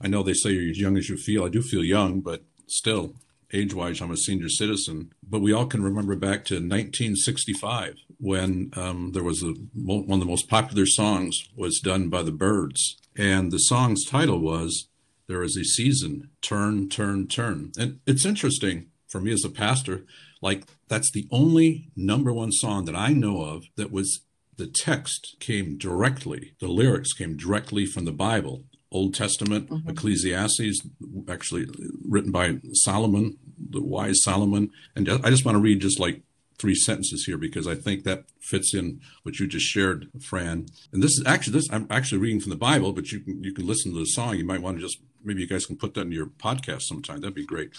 I 0.00 0.08
know 0.08 0.22
they 0.22 0.34
say 0.34 0.50
you're 0.50 0.70
as 0.70 0.80
young 0.80 0.96
as 0.96 1.08
you 1.08 1.16
feel. 1.16 1.44
I 1.44 1.48
do 1.48 1.62
feel 1.62 1.84
young, 1.84 2.20
but 2.20 2.42
still, 2.66 3.14
age 3.52 3.74
wise, 3.74 4.00
I'm 4.00 4.10
a 4.10 4.16
senior 4.16 4.48
citizen, 4.48 5.12
but 5.22 5.40
we 5.40 5.52
all 5.52 5.66
can 5.66 5.82
remember 5.82 6.16
back 6.16 6.44
to 6.46 6.54
1965 6.54 7.94
when 8.18 8.70
um, 8.76 9.12
there 9.12 9.22
was 9.22 9.42
a, 9.42 9.54
one 9.74 10.10
of 10.10 10.20
the 10.20 10.26
most 10.26 10.48
popular 10.48 10.86
songs 10.86 11.48
was 11.56 11.80
done 11.80 12.08
by 12.08 12.22
the 12.22 12.32
Byrds. 12.32 12.96
And 13.16 13.50
the 13.50 13.58
song's 13.58 14.04
title 14.04 14.38
was 14.40 14.88
There 15.26 15.42
is 15.42 15.56
a 15.56 15.64
Season, 15.64 16.30
Turn, 16.42 16.88
Turn, 16.88 17.26
Turn. 17.26 17.72
And 17.78 18.00
it's 18.06 18.26
interesting 18.26 18.86
for 19.06 19.20
me 19.20 19.32
as 19.32 19.44
a 19.44 19.50
pastor, 19.50 20.04
like 20.40 20.64
that's 20.88 21.10
the 21.12 21.26
only 21.30 21.90
number 21.96 22.32
one 22.32 22.52
song 22.52 22.84
that 22.86 22.96
I 22.96 23.12
know 23.12 23.42
of 23.42 23.64
that 23.76 23.90
was 23.90 24.20
the 24.56 24.66
text 24.66 25.36
came 25.40 25.78
directly, 25.78 26.54
the 26.60 26.68
lyrics 26.68 27.12
came 27.12 27.36
directly 27.36 27.86
from 27.86 28.04
the 28.04 28.12
Bible. 28.12 28.64
Old 28.90 29.14
Testament, 29.14 29.68
mm-hmm. 29.68 29.90
Ecclesiastes, 29.90 30.80
actually 31.28 31.66
written 32.08 32.32
by 32.32 32.58
Solomon, 32.72 33.36
the 33.58 33.82
wise 33.82 34.22
Solomon. 34.22 34.70
And 34.96 35.08
I 35.10 35.28
just 35.28 35.44
want 35.44 35.56
to 35.56 35.60
read 35.60 35.80
just 35.80 36.00
like 36.00 36.22
three 36.58 36.74
sentences 36.74 37.24
here 37.24 37.38
because 37.38 37.66
I 37.66 37.74
think 37.74 38.04
that 38.04 38.24
fits 38.40 38.74
in 38.74 39.00
what 39.22 39.38
you 39.38 39.46
just 39.46 39.66
shared, 39.66 40.08
Fran. 40.20 40.66
And 40.92 41.02
this 41.02 41.12
is 41.12 41.22
actually 41.26 41.52
this 41.52 41.68
I'm 41.70 41.86
actually 41.90 42.18
reading 42.18 42.40
from 42.40 42.50
the 42.50 42.56
Bible, 42.56 42.92
but 42.92 43.12
you 43.12 43.20
can 43.20 43.42
you 43.44 43.52
can 43.52 43.66
listen 43.66 43.92
to 43.92 43.98
the 43.98 44.06
song. 44.06 44.36
You 44.36 44.44
might 44.44 44.62
want 44.62 44.78
to 44.78 44.82
just 44.82 44.98
maybe 45.22 45.42
you 45.42 45.48
guys 45.48 45.66
can 45.66 45.76
put 45.76 45.94
that 45.94 46.02
in 46.02 46.12
your 46.12 46.26
podcast 46.26 46.82
sometime. 46.82 47.20
That'd 47.20 47.34
be 47.34 47.46
great. 47.46 47.70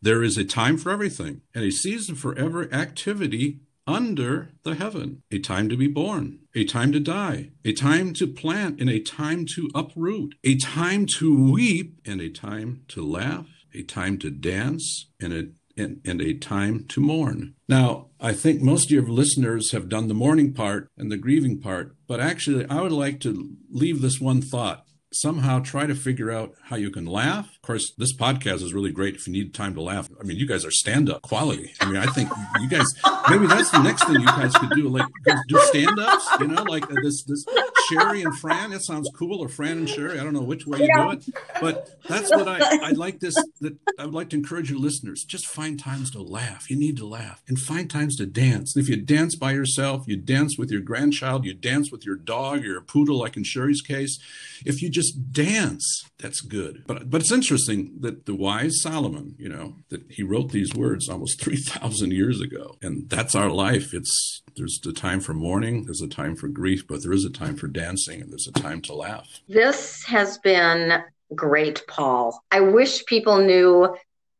There 0.00 0.22
is 0.22 0.36
a 0.36 0.44
time 0.44 0.76
for 0.76 0.90
everything 0.90 1.42
and 1.54 1.64
a 1.64 1.70
season 1.70 2.14
for 2.14 2.36
every 2.38 2.72
activity 2.72 3.60
under 3.86 4.50
the 4.62 4.74
heaven, 4.74 5.22
a 5.30 5.38
time 5.38 5.68
to 5.68 5.76
be 5.76 5.86
born, 5.86 6.38
a 6.54 6.64
time 6.64 6.92
to 6.92 7.00
die, 7.00 7.50
a 7.64 7.72
time 7.72 8.14
to 8.14 8.26
plant, 8.26 8.80
and 8.80 8.88
a 8.88 9.00
time 9.00 9.44
to 9.54 9.68
uproot, 9.74 10.34
a 10.42 10.56
time 10.56 11.06
to 11.18 11.52
weep, 11.52 12.00
and 12.04 12.20
a 12.20 12.30
time 12.30 12.82
to 12.88 13.04
laugh, 13.04 13.46
a 13.74 13.82
time 13.82 14.18
to 14.18 14.30
dance, 14.30 15.10
and 15.20 15.32
a 15.32 15.44
and, 15.76 16.00
and, 16.04 16.22
a 16.22 16.34
time 16.34 16.84
to 16.86 17.00
mourn. 17.00 17.56
Now, 17.68 18.06
I 18.20 18.32
think 18.32 18.62
most 18.62 18.84
of 18.84 18.90
your 18.92 19.08
listeners 19.08 19.72
have 19.72 19.88
done 19.88 20.06
the 20.06 20.14
mourning 20.14 20.52
part 20.52 20.88
and 20.96 21.10
the 21.10 21.16
grieving 21.16 21.60
part, 21.60 21.96
but 22.06 22.20
actually, 22.20 22.64
I 22.68 22.80
would 22.80 22.92
like 22.92 23.18
to 23.20 23.56
leave 23.68 24.00
this 24.00 24.20
one 24.20 24.40
thought 24.40 24.86
somehow 25.14 25.60
try 25.60 25.86
to 25.86 25.94
figure 25.94 26.30
out 26.30 26.54
how 26.64 26.76
you 26.76 26.90
can 26.90 27.06
laugh. 27.06 27.54
Of 27.56 27.62
course, 27.62 27.92
this 27.96 28.14
podcast 28.14 28.62
is 28.62 28.74
really 28.74 28.90
great 28.90 29.14
if 29.14 29.26
you 29.26 29.32
need 29.32 29.54
time 29.54 29.74
to 29.74 29.82
laugh. 29.82 30.08
I 30.20 30.24
mean, 30.24 30.36
you 30.36 30.46
guys 30.46 30.64
are 30.64 30.70
stand 30.70 31.10
up 31.10 31.22
quality. 31.22 31.72
I 31.80 31.86
mean, 31.86 31.96
I 31.96 32.06
think 32.06 32.30
you 32.60 32.68
guys 32.68 32.86
maybe 33.30 33.46
that's 33.46 33.70
the 33.70 33.82
next 33.82 34.04
thing 34.04 34.20
you 34.20 34.26
guys 34.26 34.54
could 34.54 34.70
do, 34.70 34.88
like 34.88 35.06
do 35.48 35.58
stand 35.60 35.98
ups. 35.98 36.28
You 36.40 36.48
know, 36.48 36.62
like 36.64 36.84
uh, 36.90 36.94
this 37.02 37.24
this 37.24 37.44
Sherry 37.88 38.22
and 38.22 38.38
Fran. 38.38 38.70
That 38.70 38.82
sounds 38.82 39.10
cool, 39.14 39.40
or 39.40 39.48
Fran 39.48 39.78
and 39.78 39.88
Sherry. 39.88 40.18
I 40.18 40.24
don't 40.24 40.34
know 40.34 40.42
which 40.42 40.66
way 40.66 40.80
you 40.80 40.94
do 40.94 41.10
it, 41.12 41.24
but 41.60 41.90
that's 42.08 42.30
what 42.30 42.48
I 42.48 42.88
I 42.88 42.90
like. 42.90 43.20
This 43.20 43.34
that 43.60 43.76
I 43.98 44.04
would 44.04 44.14
like 44.14 44.30
to 44.30 44.36
encourage 44.36 44.70
your 44.70 44.78
listeners. 44.78 45.24
Just 45.24 45.46
find 45.46 45.78
times 45.78 46.10
to 46.12 46.22
laugh. 46.22 46.70
You 46.70 46.78
need 46.78 46.96
to 46.98 47.06
laugh 47.06 47.42
and 47.48 47.58
find 47.58 47.90
times 47.90 48.16
to 48.16 48.26
dance. 48.26 48.74
And 48.74 48.82
if 48.82 48.88
you 48.88 48.96
dance 48.96 49.36
by 49.36 49.52
yourself, 49.52 50.04
you 50.06 50.16
dance 50.16 50.56
with 50.58 50.70
your 50.70 50.80
grandchild, 50.80 51.44
you 51.44 51.54
dance 51.54 51.90
with 51.90 52.04
your 52.04 52.16
dog, 52.16 52.64
your 52.64 52.80
poodle, 52.80 53.18
like 53.18 53.36
in 53.36 53.44
Sherry's 53.44 53.82
case. 53.82 54.18
If 54.64 54.82
you 54.82 54.90
just 54.90 55.32
dance. 55.32 56.04
That's 56.18 56.40
good. 56.40 56.84
But 56.86 57.10
but 57.10 57.20
it's 57.20 57.32
interesting 57.32 57.96
that 58.00 58.26
the 58.26 58.34
wise 58.34 58.80
Solomon, 58.80 59.34
you 59.38 59.48
know, 59.48 59.76
that 59.90 60.02
he 60.10 60.22
wrote 60.22 60.52
these 60.52 60.74
words 60.74 61.08
almost 61.08 61.40
3000 61.42 62.12
years 62.12 62.40
ago. 62.40 62.76
And 62.82 63.08
that's 63.10 63.34
our 63.34 63.50
life. 63.50 63.92
It's 63.92 64.42
there's 64.56 64.80
a 64.86 64.92
time 64.92 65.20
for 65.20 65.34
mourning, 65.34 65.84
there's 65.84 66.00
a 66.00 66.08
time 66.08 66.36
for 66.36 66.48
grief, 66.48 66.86
but 66.86 67.02
there 67.02 67.12
is 67.12 67.24
a 67.24 67.30
time 67.30 67.56
for 67.56 67.66
dancing 67.74 68.22
and 68.22 68.32
there's 68.32 68.48
a 68.48 68.52
time 68.52 68.80
to 68.82 68.94
laugh. 68.94 69.28
This 69.48 70.02
has 70.04 70.38
been 70.38 71.02
great, 71.34 71.86
Paul. 71.86 72.42
I 72.50 72.60
wish 72.60 73.04
people 73.04 73.38
knew 73.38 73.94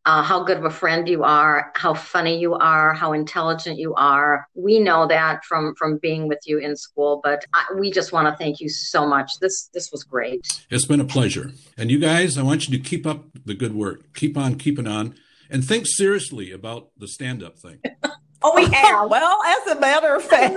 uh, 0.07 0.23
how 0.23 0.43
good 0.43 0.59
of 0.59 0.65
a 0.65 0.71
friend 0.71 1.09
you 1.09 1.25
are, 1.25 1.73
how 1.75 1.95
funny 1.95 2.39
you 2.39 2.55
are, 2.55 2.93
how 2.93 3.13
intelligent 3.13 3.79
you 3.79 3.95
are. 3.95 4.47
We 4.55 4.79
know 4.79 5.07
that 5.07 5.45
from 5.45 5.75
from 5.77 5.99
being 5.99 6.29
with 6.29 6.41
you 6.45 6.59
in 6.59 6.77
school, 6.77 7.21
but 7.25 7.45
I, 7.55 7.65
we 7.79 7.91
just 7.91 8.13
want 8.13 8.29
to 8.29 8.37
thank 8.37 8.61
you 8.61 8.69
so 8.69 9.07
much. 9.07 9.31
This 9.41 9.71
this 9.73 9.91
was 9.91 10.05
great. 10.05 10.47
It's 10.71 10.87
been 10.87 11.01
a 11.01 11.07
pleasure. 11.07 11.53
And 11.79 11.91
you 11.91 11.99
guys, 11.99 12.37
I 12.37 12.43
want 12.43 12.69
you 12.69 12.77
to 12.77 12.83
keep 12.83 13.07
up 13.07 13.25
the 13.47 13.55
good 13.55 13.75
work. 13.75 14.15
Keep 14.15 14.37
on 14.37 14.57
keeping 14.57 14.87
on, 14.87 15.15
and 15.49 15.65
think 15.65 15.87
seriously 15.87 16.53
about 16.53 16.91
the 16.99 17.09
stand 17.09 17.43
up 17.43 17.59
thing. 17.59 17.81
oh, 18.43 18.53
we 18.55 18.67
have. 18.67 19.09
well, 19.09 19.39
as 19.43 19.75
a 19.75 19.81
matter 19.81 20.15
of 20.15 20.23
fact, 20.23 20.55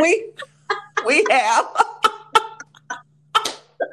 we 0.00 0.30
we 1.06 1.26
have. 1.30 1.66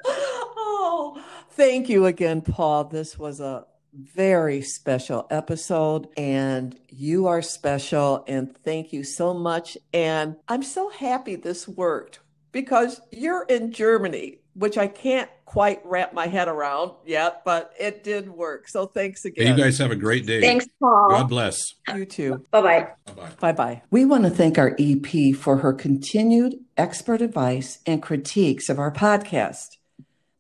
Oh, 0.06 1.23
thank 1.52 1.89
you 1.89 2.06
again, 2.06 2.41
Paul. 2.41 2.86
This 2.86 3.17
was 3.17 3.39
a 3.39 3.65
very 3.93 4.62
special 4.62 5.26
episode 5.32 6.08
and 6.17 6.78
you 6.89 7.28
are 7.28 7.41
special 7.41 8.23
and 8.28 8.56
thank 8.58 8.93
you 8.93 9.04
so 9.04 9.34
much. 9.34 9.78
And 9.93 10.36
i'm 10.47 10.62
so 10.62 10.89
happy 10.89 11.36
this 11.36 11.67
worked 11.67 12.19
because 12.52 13.02
you're 13.12 13.43
in 13.43 13.71
germany 13.71 14.39
which 14.54 14.78
i 14.78 14.88
can't 14.88 15.30
quite 15.45 15.82
wrap 15.86 16.13
my 16.13 16.28
head 16.28 16.47
around 16.47 16.91
yet 17.06 17.41
but 17.45 17.73
it 17.80 18.04
did 18.04 18.30
work. 18.30 18.67
So 18.67 18.86
thanks 18.86 19.23
again 19.26 19.47
you 19.47 19.63
guys 19.63 19.78
have 19.78 19.91
a 19.91 19.95
great 19.95 20.26
day. 20.26 20.41
Thanks 20.41 20.67
paul. 20.80 21.10
God 21.10 21.30
bless. 21.30 21.73
You 21.95 22.06
too. 22.06 22.45
Bye-bye. 22.52 22.89
Bye-bye. 23.06 23.30
Bye-bye. 23.39 23.82
We 23.89 24.04
want 24.04 24.26
to 24.26 24.30
thank 24.30 24.58
our 24.58 24.76
ep 24.78 25.36
for 25.38 25.58
her 25.58 25.71
continued 25.71 26.56
expert 26.76 27.21
advice 27.21 27.80
and 27.86 28.04
critiques 28.04 28.67
of 28.67 28.78
our 28.78 28.91
podcast 28.91 29.77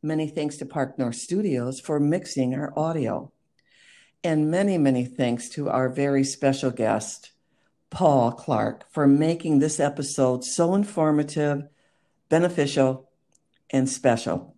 Many 0.03 0.27
thanks 0.27 0.57
to 0.57 0.65
Park 0.65 0.99
North 0.99 1.15
Studios 1.15 1.79
for 1.79 1.99
mixing 1.99 2.53
our 2.53 2.71
audio. 2.77 3.31
And 4.23 4.51
many, 4.51 4.77
many 4.77 5.05
thanks 5.05 5.49
to 5.49 5.69
our 5.69 5.89
very 5.89 6.23
special 6.23 6.71
guest, 6.71 7.31
Paul 7.89 8.31
Clark, 8.31 8.91
for 8.91 9.07
making 9.07 9.59
this 9.59 9.79
episode 9.79 10.43
so 10.43 10.75
informative, 10.75 11.67
beneficial, 12.29 13.09
and 13.69 13.89
special. 13.89 14.55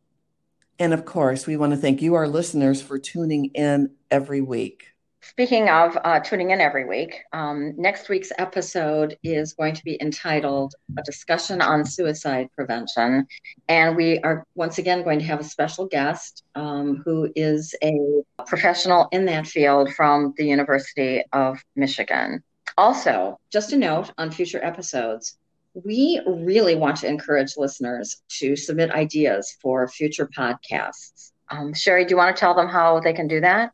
And 0.78 0.94
of 0.94 1.06
course, 1.06 1.46
we 1.46 1.58
want 1.58 1.74
to 1.74 1.78
thank 1.78 2.02
you, 2.02 2.16
our 2.16 2.28
listeners, 2.28 2.82
for 2.82 2.98
tuning 2.98 3.46
in 3.54 3.92
every 4.10 4.42
week. 4.42 4.94
Speaking 5.22 5.68
of 5.68 5.98
uh, 6.06 6.22
tuning 6.22 6.52
in 6.52 6.62
every 6.62 6.86
week, 6.86 7.24
um, 7.34 7.74
next 7.78 8.08
week's 8.08 8.32
episode 8.38 9.18
is 9.22 9.54
going 9.54 9.74
to 9.76 9.84
be 9.84 10.02
entitled 10.02 10.76
A 10.98 11.04
Discussion 11.04 11.62
on 11.62 11.86
Suicide 11.86 12.48
Prevention. 12.56 13.28
And 13.68 13.98
we 13.98 14.20
are 14.20 14.46
once 14.56 14.78
again 14.78 15.04
going 15.04 15.20
to 15.20 15.26
have 15.26 15.42
a 15.42 15.44
special 15.44 15.88
guest 15.88 16.44
um, 16.56 17.02
who 17.04 17.30
is 17.36 17.76
a 17.84 18.00
professional 18.48 19.10
in 19.12 19.26
that 19.26 19.46
field 19.46 19.94
from 19.94 20.34
the 20.38 20.46
University 20.46 21.22
of 21.34 21.60
Michigan. 21.76 22.42
Also, 22.78 23.38
just 23.52 23.74
a 23.74 23.78
note 23.78 24.12
on 24.18 24.32
future 24.32 24.64
episodes, 24.64 25.38
we 25.74 26.22
really 26.26 26.76
want 26.76 26.96
to 26.98 27.08
encourage 27.08 27.58
listeners 27.58 28.22
to 28.30 28.56
submit 28.56 28.92
ideas 28.92 29.58
for 29.62 29.86
future 29.90 30.28
podcasts. 30.28 31.32
Um, 31.50 31.74
Sherry, 31.74 32.06
do 32.06 32.12
you 32.12 32.18
want 32.18 32.36
to 32.36 32.40
tell 32.40 32.54
them 32.54 32.70
how 32.70 33.02
they 33.02 33.14
can 33.14 33.28
do 33.28 33.42
that? 33.42 33.74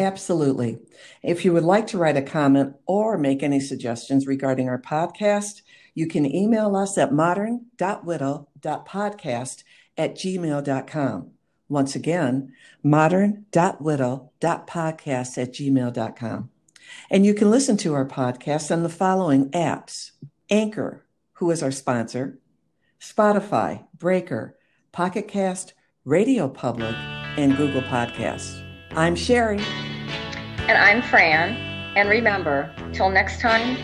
Absolutely. 0.00 0.78
If 1.22 1.44
you 1.44 1.52
would 1.52 1.64
like 1.64 1.86
to 1.88 1.98
write 1.98 2.16
a 2.16 2.22
comment 2.22 2.76
or 2.86 3.18
make 3.18 3.42
any 3.42 3.60
suggestions 3.60 4.26
regarding 4.26 4.66
our 4.68 4.80
podcast, 4.80 5.60
you 5.94 6.06
can 6.06 6.24
email 6.24 6.74
us 6.76 6.96
at 6.96 7.12
modern.widow.podcast 7.12 9.64
at 9.98 10.14
gmail.com. 10.14 11.30
Once 11.68 11.94
again, 11.94 12.54
modern.widow.podcast 12.82 15.38
at 15.38 15.52
gmail.com. 15.52 16.50
And 17.10 17.24
you 17.24 17.34
can 17.34 17.50
listen 17.50 17.76
to 17.78 17.94
our 17.94 18.06
podcast 18.06 18.72
on 18.72 18.82
the 18.82 18.88
following 18.88 19.50
apps 19.50 20.10
Anchor, 20.48 21.04
who 21.34 21.50
is 21.50 21.62
our 21.62 21.70
sponsor, 21.70 22.38
Spotify, 23.00 23.84
Breaker, 23.96 24.56
Pocket 24.90 25.28
Cast, 25.28 25.74
Radio 26.04 26.48
Public, 26.48 26.96
and 27.36 27.56
Google 27.56 27.82
Podcasts. 27.82 28.66
I'm 28.92 29.14
Sherry. 29.14 29.60
And 30.70 30.78
I'm 30.78 31.02
Fran. 31.02 31.56
And 31.96 32.08
remember, 32.08 32.72
till 32.92 33.10
next 33.10 33.40
time, 33.40 33.76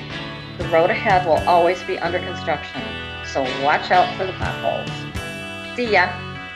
the 0.57 0.69
road 0.69 0.89
ahead 0.89 1.27
will 1.27 1.43
always 1.49 1.83
be 1.83 1.99
under 1.99 2.21
construction. 2.21 2.81
So 3.25 3.43
watch 3.65 3.91
out 3.91 4.17
for 4.17 4.25
the 4.25 4.33
potholes. 4.35 4.89
See 5.75 5.91
ya. 5.91 6.07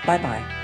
Bye 0.07 0.19
bye. 0.19 0.60